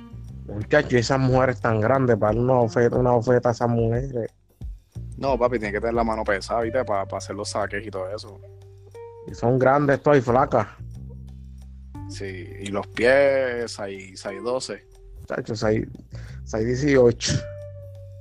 Muchachos, 0.46 0.92
y 0.92 0.96
esas 0.96 1.20
mujeres 1.20 1.60
tan 1.60 1.80
grandes, 1.80 2.16
para 2.16 2.38
una 2.38 2.54
oferta, 2.54 2.96
una 2.96 3.14
oferta 3.14 3.50
a 3.50 3.52
esas 3.52 3.68
mujeres. 3.68 4.32
No, 5.16 5.38
papi, 5.38 5.58
tienes 5.58 5.74
que 5.74 5.80
tener 5.80 5.94
la 5.94 6.04
mano 6.04 6.24
pesada, 6.24 6.62
¿viste? 6.62 6.84
Para 6.84 7.02
hacer 7.16 7.36
los 7.36 7.50
saques 7.50 7.86
y 7.86 7.90
todo 7.90 8.08
eso. 8.14 8.40
Y 9.26 9.34
son 9.34 9.58
grandes, 9.58 10.02
todas 10.02 10.18
y 10.18 10.22
flacas. 10.22 10.66
Sí, 12.08 12.48
y 12.60 12.66
los 12.68 12.86
pies, 12.88 13.72
6, 13.72 14.22
12. 14.42 14.86
Muchachos, 15.20 15.58
6, 15.60 15.86
18. 16.44 17.32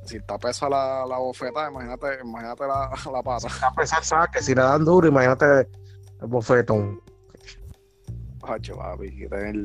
Si 0.08 0.16
está 0.16 0.38
pesa 0.38 0.70
la, 0.70 1.06
la 1.06 1.18
bofeta, 1.18 1.70
imagínate, 1.70 2.08
imagínate 2.24 2.66
la, 2.66 2.90
la 3.12 3.22
pata. 3.22 3.48
A 3.62 3.74
pesar 3.74 4.04
saque, 4.04 4.42
si 4.42 4.56
le 4.56 4.62
dan 4.62 4.86
duro, 4.86 5.08
imagínate 5.08 5.68
el 6.22 6.28
bofetón. 6.28 7.02
Hacho, 8.44 8.78
papi, 8.78 9.08
hay 9.08 9.18
que 9.18 9.28
tener. 9.28 9.56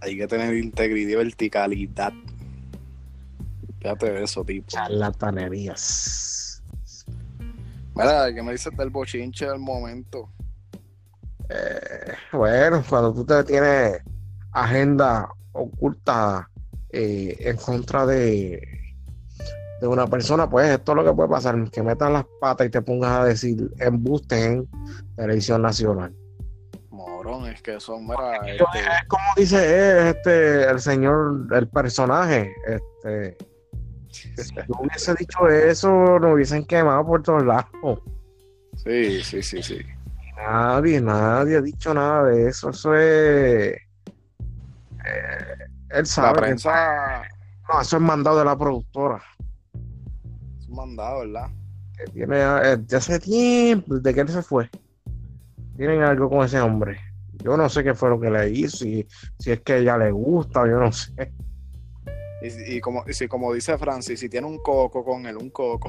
Hay 0.00 0.16
que 0.16 0.26
tener 0.26 0.56
integridad 0.56 1.10
y 1.10 1.14
verticalidad. 1.16 2.12
Fíjate 3.78 4.10
de 4.10 4.24
eso, 4.24 4.42
tipo. 4.42 4.66
Charlatanerías. 4.68 6.62
Mira, 7.94 8.32
¿qué 8.32 8.42
me 8.42 8.52
dices 8.52 8.74
del 8.74 8.88
bochinche 8.88 9.46
del 9.46 9.58
momento? 9.58 10.30
Eh, 11.50 12.14
bueno, 12.32 12.82
cuando 12.88 13.12
tú 13.12 13.26
te 13.26 13.44
tienes 13.44 14.02
agenda 14.52 15.28
oculta 15.52 16.49
eh, 16.92 17.36
en 17.40 17.56
contra 17.56 18.06
de, 18.06 18.60
de 19.80 19.86
una 19.86 20.06
persona, 20.06 20.48
pues 20.48 20.68
esto 20.70 20.92
es 20.92 20.96
lo 20.96 21.04
que 21.04 21.12
puede 21.12 21.28
pasar, 21.28 21.70
que 21.70 21.82
metas 21.82 22.10
las 22.10 22.24
patas 22.40 22.66
y 22.66 22.70
te 22.70 22.82
pongas 22.82 23.10
a 23.10 23.24
decir 23.24 23.70
embuste 23.78 24.44
en 24.44 24.68
televisión 25.16 25.62
nacional. 25.62 26.14
Morón, 26.90 27.46
es 27.46 27.62
que 27.62 27.80
son, 27.80 28.06
este, 28.46 28.80
es 28.80 29.08
como 29.08 29.24
dice 29.36 29.56
él, 30.00 30.06
este, 30.08 30.64
el 30.64 30.80
señor, 30.80 31.46
el 31.52 31.68
personaje, 31.68 32.52
este, 32.66 33.36
si 34.10 34.54
yo 34.54 34.74
hubiese 34.80 35.14
dicho 35.14 35.48
eso, 35.48 36.18
nos 36.18 36.34
hubiesen 36.34 36.64
quemado 36.64 37.06
por 37.06 37.22
todos 37.22 37.44
lados. 37.44 38.00
sí, 38.76 39.22
sí, 39.22 39.42
sí, 39.42 39.62
sí. 39.62 39.78
Nadie, 40.36 41.00
nadie 41.00 41.56
ha 41.56 41.60
dicho 41.60 41.92
nada 41.92 42.24
de 42.24 42.48
eso. 42.48 42.70
Eso 42.70 42.94
es. 42.94 43.76
eh, 45.06 45.66
él 45.90 46.02
La 46.02 46.04
sabe. 46.06 46.40
que- 46.56 47.28
no, 47.72 47.80
eso 47.80 47.96
es 47.96 48.02
mandado 48.02 48.38
de 48.38 48.44
la 48.44 48.56
productora. 48.58 49.22
es 50.58 50.68
mandado, 50.68 51.20
¿verdad? 51.20 51.48
Que 51.96 52.04
tiene 52.12 52.40
eh, 52.40 52.76
desde 52.78 52.96
hace 52.96 53.18
tiempo, 53.20 53.94
desde 53.96 54.14
que 54.14 54.20
él 54.22 54.28
se 54.28 54.42
fue. 54.42 54.68
Tienen 55.76 56.02
algo 56.02 56.28
con 56.28 56.44
ese 56.44 56.60
hombre. 56.60 56.98
Yo 57.44 57.56
no 57.56 57.68
sé 57.68 57.82
qué 57.84 57.94
fue 57.94 58.10
lo 58.10 58.20
que 58.20 58.30
le 58.30 58.50
hizo, 58.50 58.78
si, 58.78 59.06
si 59.38 59.50
es 59.50 59.60
que 59.60 59.78
ella 59.78 59.96
le 59.96 60.10
gusta, 60.10 60.66
yo 60.66 60.78
no 60.78 60.92
sé. 60.92 61.32
Y, 62.42 62.76
y 62.76 62.80
como, 62.80 63.04
y 63.06 63.12
si, 63.14 63.28
como 63.28 63.52
dice 63.52 63.76
Francis, 63.78 64.20
si 64.20 64.28
tiene 64.28 64.46
un 64.46 64.58
coco 64.58 65.04
con 65.04 65.26
él, 65.26 65.36
un 65.36 65.50
coco. 65.50 65.88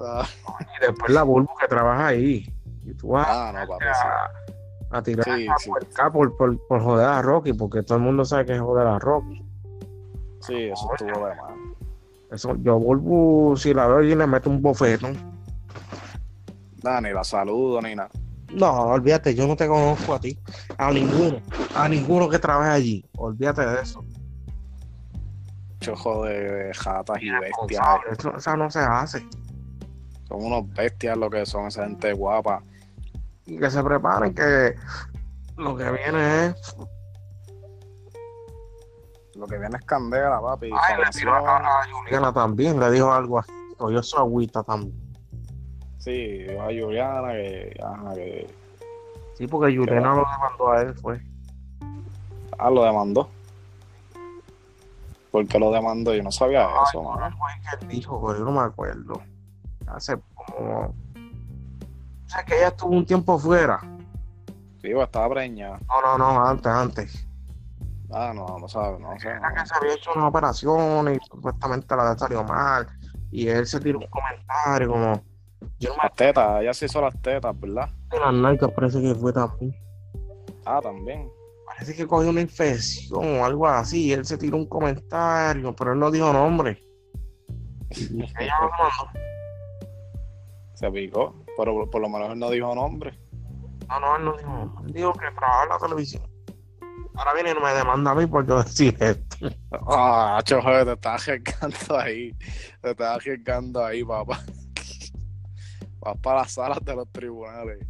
Ah, 0.00 0.26
y 0.60 0.86
después 0.86 1.10
la 1.10 1.22
Bulbo 1.22 1.50
que 1.60 1.66
trabaja 1.68 2.08
ahí. 2.08 2.46
Y 2.84 2.94
tú 2.94 3.16
ah, 3.16 3.52
no, 3.54 3.66
papi, 3.66 3.84
sí. 3.84 4.47
A, 4.90 5.02
tirar 5.02 5.24
Sí, 5.24 5.46
a 5.48 5.58
sí. 5.58 5.70
puerca 5.70 6.10
por, 6.10 6.36
por, 6.36 6.66
por 6.66 6.82
joder 6.82 7.06
a 7.06 7.22
Rocky, 7.22 7.52
porque 7.52 7.82
todo 7.82 7.98
el 7.98 8.04
mundo 8.04 8.24
sabe 8.24 8.46
que 8.46 8.54
es 8.54 8.60
joder 8.60 8.86
a 8.86 8.98
Rocky. 8.98 9.44
Sí, 10.40 10.54
eso 10.64 10.88
estuvo 10.92 11.26
de 11.26 11.34
más. 11.34 11.52
Eso, 12.30 12.54
yo 12.56 12.78
Bulbo, 12.78 13.56
si 13.56 13.72
la 13.72 13.86
veo 13.86 14.02
y 14.02 14.14
le 14.14 14.26
meto 14.26 14.50
un 14.50 14.60
bofetón. 14.60 15.16
Nada, 16.82 17.00
ni 17.00 17.10
la 17.10 17.24
saludo, 17.24 17.80
ni 17.82 17.94
nada. 17.94 18.10
No, 18.52 18.70
olvídate, 18.84 19.34
yo 19.34 19.46
no 19.46 19.56
te 19.56 19.66
conozco 19.66 20.14
a 20.14 20.20
ti, 20.20 20.38
a 20.78 20.90
ninguno, 20.90 21.40
a 21.74 21.88
ninguno 21.88 22.28
que 22.28 22.38
trabaje 22.38 22.70
allí. 22.70 23.04
Olvídate 23.16 23.64
de 23.66 23.82
eso. 23.82 24.02
Chojo 25.80 26.24
de 26.24 26.72
jatas 26.74 27.22
y 27.22 27.30
bestias. 27.30 27.84
Eso, 28.18 28.36
eso 28.36 28.56
no 28.56 28.70
se 28.70 28.80
hace. 28.80 29.26
Son 30.28 30.44
unos 30.44 30.68
bestias 30.72 31.16
lo 31.16 31.28
que 31.30 31.44
son, 31.46 31.66
esa 31.66 31.84
gente 31.84 32.12
guapa. 32.12 32.62
Y 33.48 33.58
que 33.58 33.70
se 33.70 33.82
preparen 33.82 34.34
que 34.34 34.74
lo 35.56 35.74
que 35.76 35.90
viene 35.90 36.46
es. 36.46 36.76
Lo 39.34 39.46
que 39.46 39.58
viene 39.58 39.76
es 39.78 39.84
candela, 39.84 40.40
papi. 40.40 40.70
Ay, 40.78 40.96
le 41.02 41.10
tiró 41.10 41.34
a, 41.34 41.38
Información. 41.38 41.66
a 41.66 41.98
Juliana 42.02 42.32
también, 42.32 42.78
le 42.78 42.90
dijo 42.90 43.12
algo 43.12 43.38
así. 43.38 43.52
Cogió 43.78 44.02
su 44.02 44.18
agüita 44.18 44.62
también. 44.62 44.94
Sí, 45.98 46.46
a 46.60 46.64
Juliana 46.64 47.32
que, 47.32 47.80
ajá, 47.82 48.14
que 48.14 48.46
Sí, 49.34 49.46
porque 49.46 49.74
Juliana 49.76 50.14
lo 50.14 50.26
demandó 50.30 50.70
a 50.72 50.82
él, 50.82 50.94
fue. 50.94 51.22
ah, 52.58 52.70
lo 52.70 52.82
demandó. 52.84 53.30
¿Por 55.30 55.46
qué 55.46 55.58
lo 55.58 55.70
demandó? 55.70 56.12
Yo 56.14 56.22
no 56.22 56.32
sabía 56.32 56.68
eso, 56.88 57.02
mano. 57.02 57.24
algo 57.24 57.46
ahí 57.46 57.60
que 57.60 57.84
él 57.84 57.88
dijo, 57.88 58.20
pero 58.26 58.40
yo 58.40 58.44
no 58.44 58.52
me 58.52 58.60
acuerdo. 58.66 59.22
Hace 59.86 60.18
como 60.34 60.94
O 62.28 62.30
sea, 62.30 62.44
que 62.44 62.56
ella 62.58 62.68
estuvo 62.68 62.90
un 62.90 63.06
tiempo 63.06 63.38
fuera. 63.38 63.80
Sí, 64.82 64.90
pues 64.92 65.06
estaba 65.06 65.30
preñada. 65.30 65.80
No, 65.88 66.02
no, 66.02 66.18
no, 66.18 66.46
antes, 66.46 66.66
antes. 66.66 67.28
Ah, 68.12 68.32
no, 68.34 68.58
no 68.58 68.68
sabe, 68.68 68.98
no 68.98 69.18
sé. 69.18 69.28
Era 69.28 69.54
que 69.54 69.66
se 69.66 69.74
había 69.74 69.94
hecho 69.94 70.10
una 70.14 70.28
operación 70.28 71.14
y 71.14 71.18
supuestamente 71.26 71.96
la 71.96 72.16
salió 72.18 72.44
mal. 72.44 72.86
Y 73.30 73.48
él 73.48 73.66
se 73.66 73.80
tiró 73.80 73.98
un 73.98 74.06
comentario 74.08 74.90
como. 74.90 75.22
Yo 75.78 75.88
no 75.90 75.96
me 75.96 76.02
Las 76.04 76.14
tetas, 76.14 76.60
ella 76.60 76.74
se 76.74 76.84
hizo 76.84 77.00
las 77.00 77.20
tetas, 77.22 77.58
¿verdad? 77.58 77.88
de 78.10 78.20
las 78.20 78.34
nalgas, 78.34 78.70
parece 78.72 79.00
que 79.00 79.14
fue 79.14 79.32
también. 79.32 79.74
Ah, 80.66 80.80
también. 80.82 81.30
Parece 81.66 81.96
que 81.96 82.06
cogió 82.06 82.28
una 82.28 82.42
infección 82.42 83.40
o 83.40 83.44
algo 83.44 83.66
así. 83.66 84.06
Y 84.06 84.12
él 84.12 84.24
se 84.26 84.36
tiró 84.36 84.58
un 84.58 84.66
comentario, 84.66 85.74
pero 85.74 85.92
él 85.94 85.98
no 85.98 86.10
dijo 86.10 86.30
nombre. 86.30 86.82
Y 87.96 88.22
ella 88.22 88.54
lo 88.60 88.68
mandó. 88.70 89.28
Se 90.74 90.90
picó, 90.90 91.34
pero 91.58 91.90
por 91.90 92.00
lo 92.00 92.08
menos 92.08 92.30
él 92.30 92.38
no 92.38 92.50
dijo 92.50 92.72
nombre. 92.72 93.18
No, 93.88 93.98
no, 93.98 94.16
él 94.16 94.24
no 94.24 94.36
dijo 94.36 94.48
nombre. 94.48 94.84
Él 94.86 94.92
dijo 94.92 95.12
que 95.12 95.26
trabajaba 95.32 95.64
en 95.64 95.68
la 95.70 95.78
televisión. 95.78 96.22
Ahora 97.16 97.34
viene 97.34 97.50
y 97.50 97.54
no 97.54 97.60
me 97.60 97.72
demanda 97.72 98.12
a 98.12 98.14
mí 98.14 98.26
por 98.26 98.46
yo 98.46 98.62
decir 98.62 98.96
esto. 99.00 99.36
Ah, 99.88 100.40
choje, 100.44 100.84
te 100.84 100.92
estás 100.92 101.28
arriesgando 101.28 101.98
ahí. 101.98 102.32
Te 102.80 102.90
estás 102.92 103.16
arriesgando 103.16 103.84
ahí, 103.84 104.04
papá. 104.04 104.40
Vas 105.98 106.16
para 106.22 106.40
las 106.42 106.52
salas 106.52 106.78
de 106.84 106.94
los 106.94 107.10
tribunales. 107.10 107.84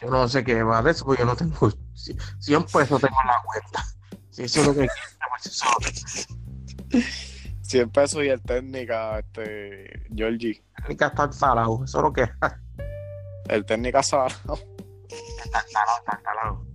Yo 0.00 0.10
no 0.10 0.26
sé 0.26 0.42
qué 0.42 0.64
va 0.64 0.82
de 0.82 0.90
eso, 0.90 1.04
porque 1.04 1.22
yo 1.22 1.26
no 1.26 1.36
tengo 1.36 1.70
100 1.94 2.64
pesos 2.64 3.00
tengo 3.00 3.16
en 3.22 3.28
la 3.28 3.40
cuenta. 3.44 3.84
Si 4.30 4.42
eso 4.42 4.62
es 4.62 4.66
lo 4.66 4.72
que 4.72 4.78
quiere, 4.80 4.92
pues 5.30 5.46
eso 5.46 5.64
es 5.78 6.90
lo 6.90 6.98
que 6.98 7.06
100 7.62 7.90
pesos 7.90 8.24
y 8.24 8.28
el 8.28 8.42
técnica, 8.42 9.20
este, 9.20 10.08
Georgie. 10.12 10.60
Que 10.88 10.92
estar 10.92 11.32
salado. 11.32 11.84
Eso 11.84 11.98
es 11.98 12.02
lo 12.02 12.12
que 12.12 12.28
El 13.52 13.66
técnica 13.66 14.02
sala. 14.02 14.28
Estar 15.44 15.62
salado, 15.68 15.98
estar 15.98 16.22
salado. 16.22 16.66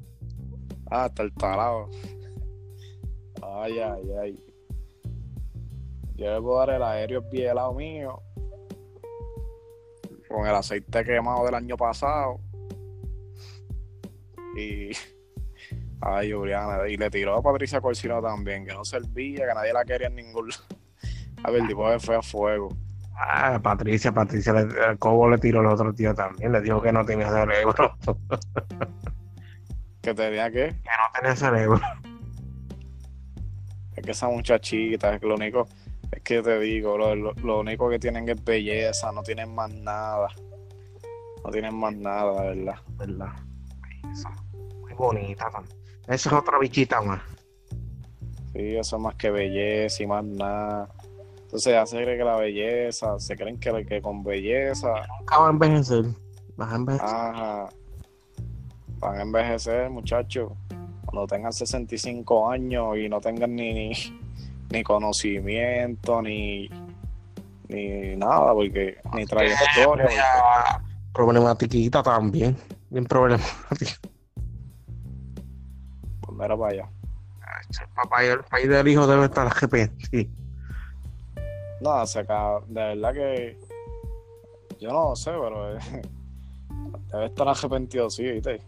Ah, 0.91 1.05
hasta 1.05 1.23
el 1.23 1.33
talado. 1.33 1.89
Ay, 3.41 3.79
ay, 3.79 4.11
ay. 4.21 4.43
Yo 6.15 6.33
le 6.35 6.39
puedo 6.39 6.59
dar 6.59 6.69
el 6.69 6.83
aéreo 6.83 7.21
bien 7.31 7.49
helado 7.49 7.73
mío. 7.73 8.21
Con 10.29 10.45
el 10.45 10.53
aceite 10.53 11.03
quemado 11.03 11.45
del 11.45 11.55
año 11.55 11.75
pasado. 11.75 12.39
Y. 14.55 14.91
Ay, 16.01 16.31
Juliana. 16.31 16.87
Y 16.87 16.95
le 16.95 17.09
tiró 17.09 17.37
a 17.37 17.41
Patricia 17.41 17.81
Corsino 17.81 18.21
también, 18.21 18.67
que 18.67 18.73
no 18.73 18.85
servía, 18.85 19.47
que 19.47 19.53
nadie 19.55 19.73
la 19.73 19.83
quería 19.83 20.07
en 20.07 20.15
ningún 20.15 20.49
lado. 20.49 20.63
A 21.43 21.49
ver, 21.49 21.61
el 21.61 21.67
tipo 21.67 21.99
fue 21.99 22.15
a 22.15 22.21
fuego. 22.21 22.69
Ah, 23.19 23.59
Patricia, 23.61 24.11
Patricia, 24.11 24.53
el 24.59 24.99
cobo 24.99 25.29
le 25.29 25.37
tiró 25.39 25.61
el 25.61 25.67
otro 25.67 25.91
tío 25.93 26.13
también. 26.13 26.51
Le 26.51 26.61
dijo 26.61 26.81
que 26.81 26.91
no 26.91 27.03
tenía 27.05 27.29
cerebro. 27.29 27.97
Que 30.01 30.13
tenía 30.13 30.49
que. 30.49 30.67
que 30.67 30.89
no 30.89 31.11
tenía 31.19 31.35
cerebro. 31.35 31.81
Es 33.95 34.05
que 34.05 34.11
esa 34.11 34.29
muchachita, 34.29 35.13
es 35.15 35.19
que 35.19 35.27
lo 35.27 35.35
único. 35.35 35.67
Es 36.11 36.21
que 36.21 36.41
te 36.41 36.57
digo, 36.59 36.97
lo, 36.97 37.13
lo- 37.15 37.33
lo 37.33 37.59
único 37.59 37.89
que 37.89 37.99
tienen 37.99 38.29
es 38.29 38.41
belleza, 38.41 39.11
no 39.11 39.21
tienen 39.23 39.53
más 39.53 39.69
nada. 39.73 40.29
No 41.43 41.51
tienen 41.51 41.75
más 41.75 41.93
nada, 41.95 42.41
de 42.43 42.55
verdad. 42.55 42.75
¿Verdad? 42.97 43.33
Muy 44.79 44.93
bonita 44.93 45.49
también. 45.49 45.77
Esa 46.07 46.29
es 46.29 46.33
otra 46.33 46.57
bichita 46.57 47.01
más. 47.01 47.21
Sí, 48.53 48.77
eso 48.77 48.95
es 48.95 49.01
más 49.01 49.15
que 49.15 49.29
belleza 49.29 50.03
y 50.03 50.07
más 50.07 50.23
nada. 50.23 50.87
Entonces 51.47 51.71
ya 51.73 51.85
se 51.85 51.95
cree 52.03 52.17
que 52.17 52.23
la 52.25 52.35
belleza, 52.35 53.17
se 53.19 53.37
creen 53.37 53.57
que, 53.57 53.85
que 53.85 54.01
con 54.01 54.21
belleza, 54.21 54.89
Nunca 55.19 55.37
va 55.39 55.47
a 55.47 55.51
envejecer. 55.51 56.03
Vas 56.57 56.73
a 56.73 56.75
envejecer. 56.75 57.07
ajá, 57.07 57.69
van 58.99 59.15
a 59.17 59.21
envejecer, 59.21 59.89
muchachos. 59.89 60.51
Cuando 61.05 61.25
tengan 61.25 61.53
65 61.53 62.49
años 62.51 62.97
y 62.97 63.07
no 63.07 63.21
tengan 63.21 63.55
ni, 63.55 63.73
ni, 63.73 63.91
ni 64.71 64.83
conocimiento, 64.83 66.21
ni, 66.21 66.69
ni 67.69 68.15
nada, 68.17 68.53
porque 68.53 68.97
ni 69.13 69.25
trayectoria. 69.25 70.05
porque- 70.05 70.83
Problematiquita 71.13 72.03
también. 72.03 72.57
Bien 72.89 73.05
problemática. 73.05 73.95
pues 76.21 76.37
mira 76.37 76.57
para 76.57 76.71
allá. 76.73 76.89
El 77.81 77.89
papá 77.95 78.23
y 78.23 78.27
el 78.27 78.43
país 78.43 78.67
del 78.69 78.87
hijo 78.89 79.07
debe 79.07 79.25
estar 79.25 79.47
arrepentido. 79.47 80.29
No, 81.81 82.05
se 82.07 82.19
acaba, 82.19 82.61
de 82.67 82.73
verdad 82.95 83.13
que 83.13 83.57
yo 84.79 84.91
no 84.91 85.15
sé, 85.15 85.31
pero 85.31 85.75
eh, 85.77 85.79
debe 87.11 87.25
estar 87.25 87.47
arrepentido, 87.47 88.09
sí, 88.09 88.23
¿viste? 88.23 88.61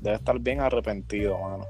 Debe 0.00 0.16
estar 0.16 0.38
bien 0.38 0.60
arrepentido, 0.60 1.38
mano. 1.38 1.64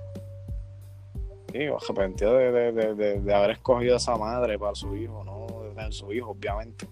Sí, 1.52 1.66
arrepentido 1.66 2.34
de, 2.34 2.50
de, 2.72 2.94
de, 2.94 3.20
de- 3.20 3.34
haber 3.34 3.50
escogido 3.50 3.94
a 3.94 3.96
esa 3.98 4.16
madre 4.16 4.58
para 4.58 4.74
su 4.74 4.96
hijo, 4.96 5.22
no 5.24 5.62
de 5.64 5.70
tener 5.74 5.92
su 5.92 6.10
hijo, 6.12 6.30
obviamente. 6.30 6.88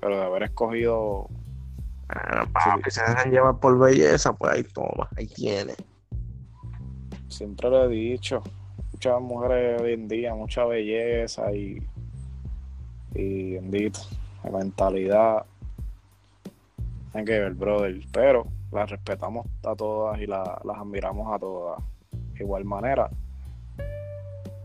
Pero 0.00 0.16
de 0.16 0.22
haber 0.24 0.44
escogido, 0.44 1.26
Ah, 2.08 2.46
papi, 2.52 2.90
se 2.90 3.00
dejan 3.02 3.30
llevar 3.30 3.58
por 3.58 3.78
belleza, 3.78 4.32
pues 4.34 4.52
ahí 4.52 4.62
toma, 4.64 5.08
ahí 5.16 5.26
tiene. 5.26 5.74
siempre 7.28 7.70
lo 7.70 7.84
he 7.84 7.88
dicho, 7.88 8.42
muchas 9.02 9.20
mujeres 9.20 9.80
hoy 9.82 9.92
en 9.94 10.06
día, 10.06 10.32
mucha 10.32 10.64
belleza 10.64 11.50
y, 11.52 11.84
y 13.16 13.54
bendito, 13.54 13.98
de 14.44 14.50
mentalidad. 14.52 15.44
Hay 17.12 17.24
que 17.24 17.40
ver, 17.40 17.52
brother. 17.54 18.00
Pero 18.12 18.46
las 18.70 18.88
respetamos 18.88 19.44
a 19.64 19.74
todas 19.74 20.20
y 20.20 20.26
la- 20.28 20.60
las 20.64 20.78
admiramos 20.78 21.34
a 21.34 21.38
todas 21.40 21.82
de 22.12 22.44
igual 22.44 22.64
manera. 22.64 23.10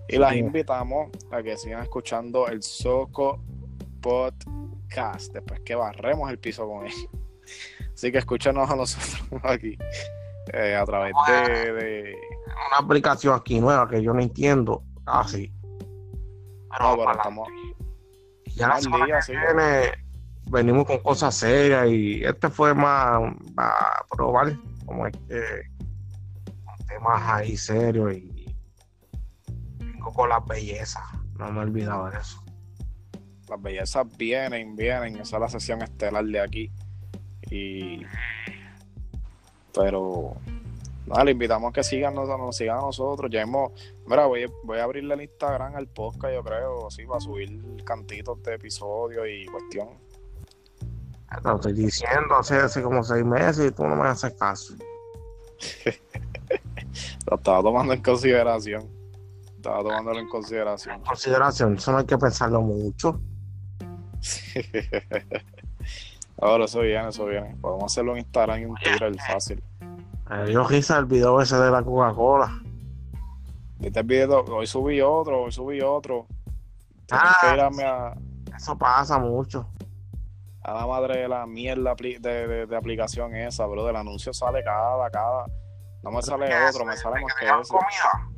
Y 0.08 0.18
las 0.18 0.34
Sí. 0.34 0.38
invitamos 0.40 1.10
a 1.32 1.42
que 1.42 1.58
sigan 1.58 1.82
escuchando 1.82 2.48
el 2.48 2.62
Soco 2.62 3.40
Podcast 4.02 5.34
después 5.34 5.62
que 5.62 5.74
barremos 5.74 6.30
el 6.30 6.38
piso 6.38 6.68
con 6.68 6.86
ellos. 6.86 7.10
Así 7.92 8.12
que 8.12 8.20
escúchanos 8.20 8.70
a 8.70 8.76
nosotros 8.76 9.20
aquí 9.44 9.80
eh, 10.54 10.76
a 10.76 10.86
través 10.86 11.14
de- 11.28 11.74
de 11.74 12.16
Una 12.70 12.78
aplicación 12.80 13.36
aquí 13.36 13.60
nueva 13.60 13.88
que 13.88 14.02
yo 14.02 14.14
no 14.14 14.22
entiendo 14.22 14.84
casi. 15.06 15.52
Pero 16.70 16.92
No, 16.92 16.98
pero 16.98 17.12
estamos 17.12 17.48
ya 18.56 18.68
la 18.70 18.82
semana 18.82 19.06
día, 19.06 19.16
que 19.18 19.22
sí. 19.22 19.32
viene 19.34 20.08
venimos 20.50 20.86
con 20.86 21.00
cosas 21.00 21.36
serias 21.36 21.88
y 21.90 22.24
este 22.24 22.50
fue 22.50 22.74
más 22.74 23.22
para 23.56 24.06
probar 24.10 24.58
como 24.86 25.06
es 25.06 25.14
que 25.28 25.42
temas 26.88 27.22
ahí 27.24 27.58
serios 27.58 28.14
y 28.16 28.56
vengo 29.80 30.12
con 30.14 30.30
las 30.30 30.46
bellezas. 30.46 31.04
No 31.38 31.52
me 31.52 31.60
he 31.60 31.64
olvidado 31.64 32.10
de 32.10 32.18
eso. 32.18 32.44
las 33.50 33.62
bellezas 33.62 34.08
vienen, 34.18 34.76
vienen. 34.76 35.18
Esa 35.18 35.38
es 35.38 35.42
la 35.42 35.50
sesión 35.50 35.82
estelar 35.82 36.26
de 36.26 36.40
aquí. 36.40 36.72
Y. 37.52 38.02
Pero. 39.74 40.36
Nada, 41.08 41.24
le 41.24 41.32
invitamos 41.32 41.70
a 41.70 41.74
que 41.74 41.84
sigan, 41.84 42.14
nos, 42.14 42.28
nos 42.28 42.56
sigan 42.56 42.80
a 42.80 42.82
nosotros. 42.82 43.32
Ya 43.32 43.42
hemos. 43.42 43.72
Mira, 44.06 44.26
voy, 44.26 44.46
voy 44.64 44.80
a 44.80 44.84
abrirle 44.84 45.14
el 45.14 45.22
Instagram 45.22 45.76
al 45.76 45.88
podcast, 45.88 46.34
yo 46.34 46.44
creo, 46.44 46.92
sí, 46.92 47.06
para 47.06 47.22
subir 47.22 47.84
cantitos 47.86 48.44
de 48.44 48.56
episodios 48.56 49.26
y 49.30 49.46
cuestión. 49.46 49.88
Te 51.30 51.42
lo 51.44 51.56
estoy 51.56 51.74
diciendo 51.74 52.36
hace, 52.38 52.56
hace 52.56 52.82
como 52.82 53.04
seis 53.04 53.24
meses 53.24 53.68
y 53.68 53.72
tú 53.72 53.86
no 53.86 53.96
me 53.96 54.08
haces 54.08 54.34
caso. 54.34 54.74
Lo 57.30 57.38
estaba 57.38 57.62
tomando 57.62 57.94
en 57.94 58.02
consideración. 58.02 58.90
Estaba 59.56 59.84
tomándolo 59.84 60.20
en 60.20 60.30
consideración. 60.30 60.96
En 60.96 61.02
consideración, 61.02 61.76
eso 61.76 61.92
no 61.92 61.98
hay 62.00 62.06
que 62.06 62.18
pensarlo 62.18 62.62
mucho. 62.62 63.20
Ahora 66.40 66.66
eso 66.66 66.82
viene, 66.82 67.10
eso 67.10 67.26
viene. 67.26 67.56
Podemos 67.60 67.92
hacerlo 67.92 68.14
en 68.14 68.20
Instagram 68.20 68.62
y 68.62 68.66
un 68.66 68.76
Twitter 68.76 69.16
fácil. 69.26 69.64
Eh, 70.32 70.52
yo 70.52 70.64
risa 70.68 70.98
el 70.98 71.06
video 71.06 71.42
ese 71.42 71.56
de 71.58 71.72
la 71.72 71.84
Coca-Cola. 71.84 72.62
¿Viste 73.80 74.00
el 74.00 74.06
video? 74.06 74.42
Hoy 74.44 74.68
subí 74.68 75.00
otro, 75.02 75.44
hoy 75.44 75.52
subí 75.52 75.82
otro. 75.82 76.28
Ah. 77.12 77.38
que 77.76 77.84
a, 77.84 78.14
Eso 78.56 78.78
pasa 78.78 79.18
mucho. 79.20 79.70
a 80.64 80.74
la 80.74 80.86
madre 80.86 81.22
de 81.22 81.28
la 81.30 81.46
mierda 81.46 81.96
de, 81.96 82.20
de- 82.20 82.66
de 82.66 82.76
aplicación 82.76 83.34
esa, 83.36 83.66
bro. 83.68 83.86
Del 83.86 83.96
anuncio 83.96 84.34
sale 84.34 84.64
cada, 84.64 85.10
cada. 85.10 85.46
No 86.04 86.12
me 86.12 86.22
sale 86.22 86.50
otro, 86.70 86.84
me 86.86 86.98
sale 86.98 87.22
más 87.22 87.34
que 87.36 87.46
¿Te 87.46 87.52
dan 87.52 87.62
ese. 87.62 87.72
comida? 87.74 88.30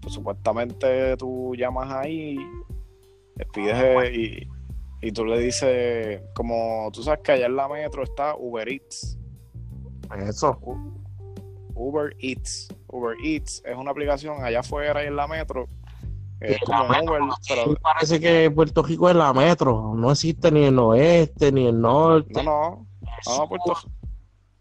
Pues, 0.00 0.14
supuestamente 0.14 1.16
tú 1.16 1.54
llamas 1.56 1.92
ahí, 1.92 2.36
pides 3.52 4.10
y, 4.12 4.48
y 5.02 5.12
tú 5.12 5.24
le 5.26 5.38
dices, 5.38 6.22
como 6.34 6.90
tú 6.92 7.02
sabes 7.02 7.20
que 7.22 7.32
allá 7.32 7.46
en 7.46 7.56
la 7.56 7.68
metro 7.68 8.02
está 8.02 8.34
Uber 8.36 8.68
Eats. 8.68 9.18
Eso. 10.18 10.58
Uber 11.74 12.14
Eats. 12.18 12.68
Uber 12.88 13.16
Eats 13.24 13.62
es 13.64 13.76
una 13.76 13.90
aplicación 13.90 14.42
allá 14.44 14.60
afuera 14.60 15.02
y 15.02 15.06
en 15.06 15.16
la 15.16 15.26
metro 15.26 15.66
Es 16.40 16.58
como 16.60 16.84
Uber, 16.84 17.20
pero 17.48 17.74
parece 17.80 18.20
que 18.20 18.50
Puerto 18.50 18.82
Rico 18.82 19.08
es 19.08 19.16
la 19.16 19.32
metro, 19.32 19.94
no 19.94 20.10
existe 20.10 20.50
ni 20.50 20.64
el 20.64 20.78
oeste 20.78 21.52
ni 21.52 21.66
el 21.66 21.80
norte. 21.80 22.42
no, 22.42 22.86
no, 23.26 23.38
no, 23.38 23.48
Puerto, 23.48 23.76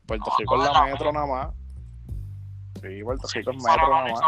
Puerto 0.05 0.31
Rico 0.37 0.63
es 0.63 0.71
la 0.71 0.83
metro 0.85 1.11
nada 1.11 1.25
más. 1.25 1.53
Sí, 2.81 3.03
Puerto 3.03 3.27
Rico 3.33 3.51
es 3.51 3.63
metro 3.63 3.89
nada 3.89 4.11
más. 4.11 4.21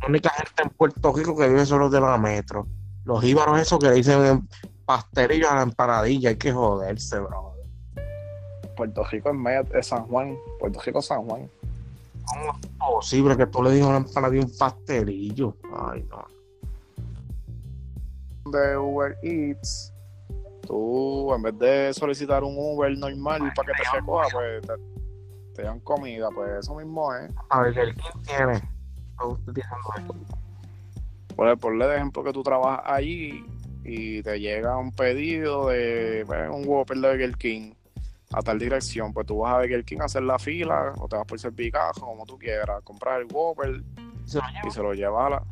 La 0.00 0.08
única 0.08 0.30
gente 0.30 0.62
en 0.62 0.70
Puerto 0.70 1.12
Rico 1.12 1.36
que 1.36 1.48
vive 1.48 1.66
solo 1.66 1.90
de 1.90 2.00
la 2.00 2.16
metro. 2.16 2.66
Los 3.04 3.22
íbaros 3.24 3.58
esos 3.58 3.78
que 3.78 3.90
dicen 3.90 4.24
en 4.24 4.48
pastelillos 4.86 5.50
a 5.50 5.56
la 5.56 5.62
empanadilla, 5.62 6.30
hay 6.30 6.36
que 6.36 6.52
joderse, 6.52 7.18
bro. 7.18 7.49
Puerto 8.80 9.04
Rico 9.04 9.28
es, 9.28 9.34
met- 9.36 9.74
es 9.74 9.86
San 9.88 10.06
Juan. 10.06 10.38
Puerto 10.58 10.80
Rico 10.80 11.02
San 11.02 11.22
Juan. 11.26 11.50
¿Cómo 12.24 12.52
es 12.58 12.66
posible 12.78 13.36
que 13.36 13.46
tú 13.46 13.62
le 13.62 13.72
digas 13.72 13.88
a 13.88 13.90
una 13.90 13.98
empanadilla 13.98 14.44
un 14.46 14.56
pastelillo? 14.56 15.54
Ay, 15.76 16.06
no. 16.08 16.24
De 18.50 18.78
Uber 18.78 19.18
Eats, 19.22 19.92
tú 20.66 21.34
en 21.34 21.42
vez 21.42 21.58
de 21.58 21.92
solicitar 21.92 22.42
un 22.42 22.54
Uber 22.56 22.96
normal 22.96 23.52
para 23.54 23.66
que 23.74 23.82
te 23.82 23.96
recoja, 23.98 24.28
pues 24.32 24.62
te, 24.66 24.72
te 25.56 25.62
dan 25.62 25.80
comida, 25.80 26.30
pues 26.34 26.50
eso 26.60 26.74
mismo 26.76 27.14
es. 27.14 27.30
A 27.50 27.60
ver, 27.60 27.78
¿el 27.78 27.94
quién 27.94 28.22
tiene? 28.24 28.62
Por 31.36 31.58
ponle 31.58 31.86
de 31.86 31.96
ejemplo 31.96 32.24
que 32.24 32.32
tú 32.32 32.42
trabajas 32.42 32.80
allí 32.86 33.44
y 33.84 34.22
te 34.22 34.40
llega 34.40 34.76
un 34.78 34.90
pedido 34.92 35.68
de 35.68 36.24
pues, 36.26 36.48
un 36.50 36.66
Whopper 36.66 36.96
de 36.98 37.08
Burger 37.08 37.36
King 37.36 37.72
a 38.32 38.42
tal 38.42 38.58
dirección, 38.58 39.12
pues 39.12 39.26
tú 39.26 39.38
vas 39.38 39.54
a 39.54 39.58
Burger 39.58 39.84
King 39.84 39.98
a 40.00 40.04
hacer 40.04 40.22
la 40.22 40.38
fila 40.38 40.92
o 40.98 41.08
te 41.08 41.16
vas 41.16 41.26
por 41.26 41.38
Servicajo, 41.38 42.00
como 42.00 42.24
tú 42.24 42.38
quieras, 42.38 42.80
compras 42.84 43.20
el 43.20 43.26
Whopper 43.32 43.82
Se 44.24 44.38
y 44.66 44.70
se 44.70 44.82
lo 44.82 44.94
llevas 44.94 45.26
a 45.26 45.30
la, 45.30 45.42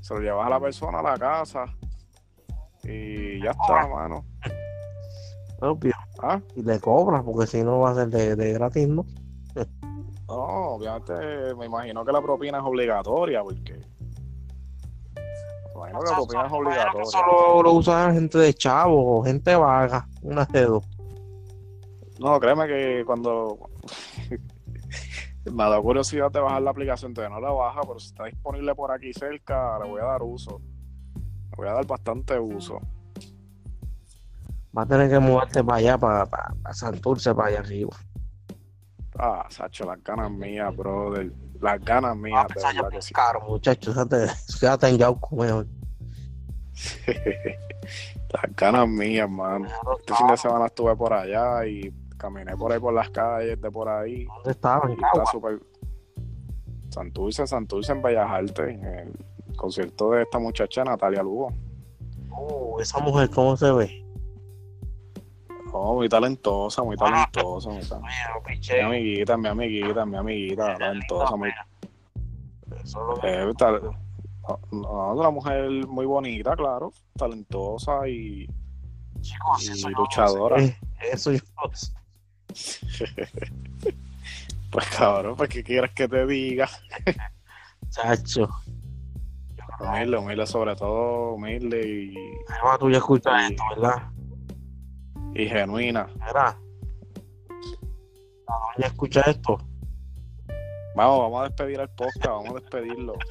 se 0.00 0.14
lo 0.14 0.20
llevas 0.20 0.46
a 0.46 0.50
la 0.50 0.60
persona 0.60 1.00
a 1.00 1.02
la 1.02 1.18
casa 1.18 1.66
y 2.82 3.42
ya 3.42 3.50
está, 3.50 3.86
mano. 3.88 4.24
Obvio. 5.60 5.92
¿Ah? 6.22 6.40
Y 6.54 6.62
le 6.62 6.80
cobras, 6.80 7.22
porque 7.22 7.46
si 7.46 7.62
no 7.62 7.80
va 7.80 7.90
a 7.90 7.94
ser 7.94 8.08
de, 8.08 8.36
de 8.36 8.52
gratis, 8.52 8.88
¿no? 8.88 9.04
No, 10.28 10.34
obviamente 10.34 11.54
me 11.54 11.66
imagino 11.66 12.04
que 12.04 12.10
la 12.10 12.20
propina 12.20 12.58
es 12.58 12.64
obligatoria, 12.64 13.44
porque 13.44 13.74
me 15.14 15.72
imagino 15.72 16.00
que 16.00 16.10
la 16.10 16.16
propina 16.16 16.46
es 16.46 16.52
obligatoria. 16.52 17.02
Eso 17.02 17.18
lo, 17.24 17.62
lo 17.62 17.72
usa 17.74 18.12
gente 18.12 18.36
de 18.36 18.52
chavo 18.52 19.20
o 19.20 19.22
gente 19.22 19.54
vaga, 19.54 20.08
una 20.22 20.44
de 20.46 20.64
dos. 20.64 20.95
No, 22.18 22.40
créeme 22.40 22.66
que 22.66 23.04
cuando 23.04 23.58
me 25.52 25.64
da 25.64 25.80
curiosidad 25.80 26.30
de 26.30 26.40
bajar 26.40 26.62
la 26.62 26.70
aplicación, 26.70 27.12
todavía 27.12 27.36
no 27.36 27.40
la 27.40 27.52
baja, 27.52 27.80
pero 27.82 27.98
si 27.98 28.08
está 28.08 28.24
disponible 28.24 28.74
por 28.74 28.90
aquí 28.90 29.12
cerca, 29.12 29.78
le 29.78 29.88
voy 29.88 30.00
a 30.00 30.04
dar 30.04 30.22
uso. 30.22 30.60
Le 31.14 31.56
voy 31.56 31.68
a 31.68 31.72
dar 31.72 31.86
bastante 31.86 32.38
uso. 32.38 32.80
Va 34.76 34.82
a 34.82 34.86
tener 34.86 35.08
que 35.08 35.18
mudarte 35.18 35.62
para 35.64 35.78
allá, 35.78 35.98
para, 35.98 36.26
para, 36.26 36.54
para 36.62 36.74
Santurce, 36.74 37.34
para 37.34 37.48
allá 37.48 37.60
arriba. 37.60 37.96
Ah, 39.18 39.46
Sacho, 39.48 39.86
las 39.86 40.02
ganas 40.02 40.30
mías, 40.30 40.74
brother. 40.76 41.32
Las 41.60 41.82
ganas 41.82 42.14
mías, 42.16 42.46
de 42.48 42.52
Empezar 42.52 42.74
ya 42.74 42.82
verdad 42.82 42.90
por 42.90 42.92
que 42.98 43.02
sí. 43.02 43.14
caro, 43.14 43.40
muchachos. 43.40 43.94
Quédate, 43.94 44.32
quédate 44.60 44.88
en 44.88 44.98
Yauco 44.98 45.36
mejor. 45.36 45.66
las 48.32 48.56
ganas 48.56 48.88
mías, 48.88 49.30
man. 49.30 49.66
Este 50.00 50.14
fin 50.14 50.26
de 50.26 50.36
semana 50.36 50.66
estuve 50.66 50.94
por 50.94 51.14
allá 51.14 51.66
y 51.66 51.90
caminé 52.16 52.56
por 52.56 52.72
ahí 52.72 52.80
por 52.80 52.94
las 52.94 53.10
calles 53.10 53.60
de 53.60 53.70
por 53.70 53.88
ahí. 53.88 54.24
¿Dónde 54.24 54.50
estaban? 54.50 54.90
Y 54.90 54.94
está 54.94 55.26
súper. 55.26 55.60
Santurce, 56.90 57.46
Santurce 57.46 57.92
en 57.92 58.02
Bellas 58.02 58.30
Artes, 58.30 58.68
en 58.68 58.84
el 58.84 59.56
concierto 59.56 60.10
de 60.12 60.22
esta 60.22 60.38
muchacha 60.38 60.84
Natalia 60.84 61.22
Lugo. 61.22 61.52
Uh, 62.30 62.80
esa 62.80 62.98
mujer, 63.00 63.28
¿cómo 63.30 63.56
se 63.56 63.70
ve? 63.72 64.02
Oh, 65.72 65.94
muy 65.94 66.08
talentosa, 66.08 66.82
muy 66.82 66.96
talentosa. 66.96 67.68
Muy 67.68 67.80
Mi 67.82 68.80
amiguita, 68.80 69.36
mi 69.36 69.48
amiguita, 69.48 70.06
mi 70.06 70.16
amiguita, 70.16 70.74
talentosa, 70.78 71.36
muy. 71.36 71.50
Eh, 73.22 73.52
tal- 73.58 73.82
no, 74.70 75.14
una 75.14 75.30
mujer 75.30 75.68
muy 75.88 76.06
bonita, 76.06 76.54
claro, 76.56 76.92
talentosa 77.16 78.08
y, 78.08 78.46
Chicos, 79.20 79.68
y 79.68 79.72
eso 79.72 79.90
luchadora. 79.90 80.56
no 80.56 80.62
sé. 80.62 80.78
Eso 81.12 81.32
yo 81.32 81.40
no 81.62 81.76
sé. 81.76 81.92
Pues 84.68 84.88
cabrón, 84.88 85.36
pues 85.36 85.48
¿qué 85.48 85.62
quieres 85.62 85.92
que 85.92 86.08
te 86.08 86.26
diga? 86.26 86.68
Chacho. 87.88 88.48
Humilde, 89.80 90.18
humilde 90.18 90.46
sobre 90.46 90.74
todo, 90.74 91.34
humilde 91.34 91.88
y, 91.88 92.14
Además, 92.48 92.78
tú 92.80 92.90
ya 92.90 92.98
escuchas 92.98 93.50
esto, 93.50 93.62
¿verdad? 93.74 94.10
y 95.36 95.48
genuina. 95.48 96.08
La 96.18 96.56
doña 98.46 98.86
escucha 98.86 99.20
esto. 99.22 99.58
Vamos, 100.94 101.20
vamos 101.20 101.40
a 101.40 101.44
despedir 101.44 101.80
el 101.80 101.90
podcast, 101.90 102.26
vamos 102.26 102.50
a 102.50 102.54
despedirlo. 102.54 103.14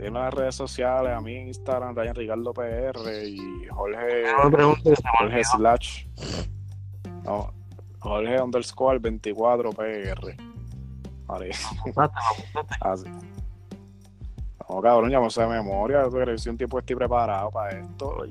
En 0.00 0.14
las 0.14 0.32
redes 0.32 0.54
sociales, 0.54 1.12
a 1.12 1.20
mí 1.20 1.34
en 1.34 1.48
Instagram, 1.48 1.92
Ryan 1.96 2.14
Ricardo 2.14 2.54
PR 2.54 3.26
y 3.26 3.66
Jorge, 3.66 4.26
No 4.44 4.48
me 4.48 4.94
Jorge. 5.18 5.42
Slash. 5.42 6.06
No, 7.24 7.52
Jorge 8.00 8.40
underscore 8.40 8.98
24 8.98 9.70
PR. 9.72 10.36
Vale, 11.26 11.50
así. 12.80 13.04
No, 14.68 14.80
cabrón, 14.82 15.10
ya 15.10 15.20
me 15.20 15.30
sé 15.30 15.40
de 15.42 15.48
memoria. 15.48 16.02
Yo 16.02 16.10
creo 16.10 16.36
que 16.36 16.50
un 16.50 16.56
que 16.56 16.64
estoy 16.64 16.96
preparado 16.96 17.50
para 17.50 17.78
esto. 17.78 18.24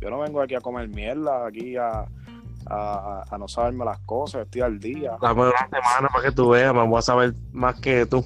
Yo 0.00 0.10
no 0.10 0.20
vengo 0.20 0.40
aquí 0.40 0.54
a 0.54 0.60
comer 0.60 0.88
mierda, 0.88 1.46
aquí 1.46 1.76
a, 1.76 2.06
a, 2.66 3.24
a 3.28 3.38
no 3.38 3.46
saberme 3.48 3.84
las 3.84 3.98
cosas, 4.00 4.42
estoy 4.46 4.62
al 4.62 4.78
día. 4.80 5.16
Dame 5.20 5.42
una 5.42 5.52
semana 5.70 6.08
para 6.08 6.24
que 6.24 6.32
tú 6.32 6.48
veas, 6.50 6.72
me 6.74 6.86
voy 6.86 6.98
a 6.98 7.02
saber 7.02 7.34
más 7.52 7.78
que 7.80 8.06
tú. 8.06 8.24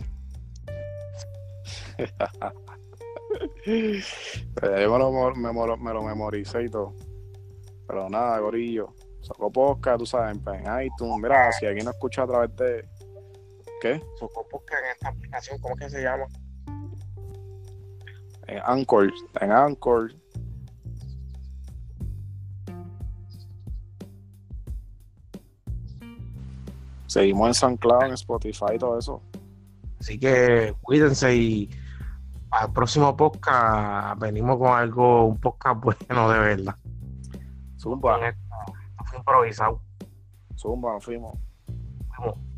Pero 3.64 4.80
yo 4.80 4.92
me 4.92 4.98
lo, 4.98 5.34
me, 5.34 5.52
lo- 5.66 5.76
me 5.76 5.92
lo 5.92 6.02
memoricé 6.02 6.64
y 6.64 6.68
todo. 6.70 6.94
Pero 7.86 8.08
nada, 8.08 8.38
gorillo. 8.38 8.88
Sacó 9.24 9.50
podcast, 9.50 9.98
tú 9.98 10.06
sabes, 10.06 10.36
en 10.36 10.82
iTunes. 10.82 11.22
Mira, 11.22 11.50
si 11.52 11.64
alguien 11.64 11.86
no 11.86 11.92
escucha 11.92 12.24
a 12.24 12.26
través 12.26 12.54
de. 12.56 12.86
¿Qué? 13.80 14.02
Socó 14.18 14.46
porque 14.50 14.74
en 14.74 14.90
esta 14.92 15.08
aplicación, 15.08 15.58
¿cómo 15.62 15.76
que 15.76 15.88
se 15.88 16.02
llama? 16.02 16.26
En 18.46 18.60
Anchor. 18.66 19.10
En 19.40 19.50
Anchor. 19.50 20.12
Seguimos 27.06 27.48
en 27.48 27.54
SoundCloud, 27.54 28.04
en 28.04 28.12
Spotify 28.12 28.74
y 28.74 28.78
todo 28.78 28.98
eso. 28.98 29.22
Así 30.00 30.18
que 30.18 30.74
cuídense 30.82 31.34
y 31.34 31.70
al 32.50 32.72
próximo 32.74 33.16
podcast 33.16 34.20
venimos 34.20 34.58
con 34.58 34.68
algo, 34.68 35.24
un 35.24 35.40
podcast 35.40 35.80
bueno 36.08 36.30
de 36.30 36.38
verdad. 36.38 36.76
Zumba, 37.78 38.18
improvisado. 39.24 39.80
zumba, 40.56 41.00
fuimos. 41.00 41.38
Fuimos. 42.14 42.53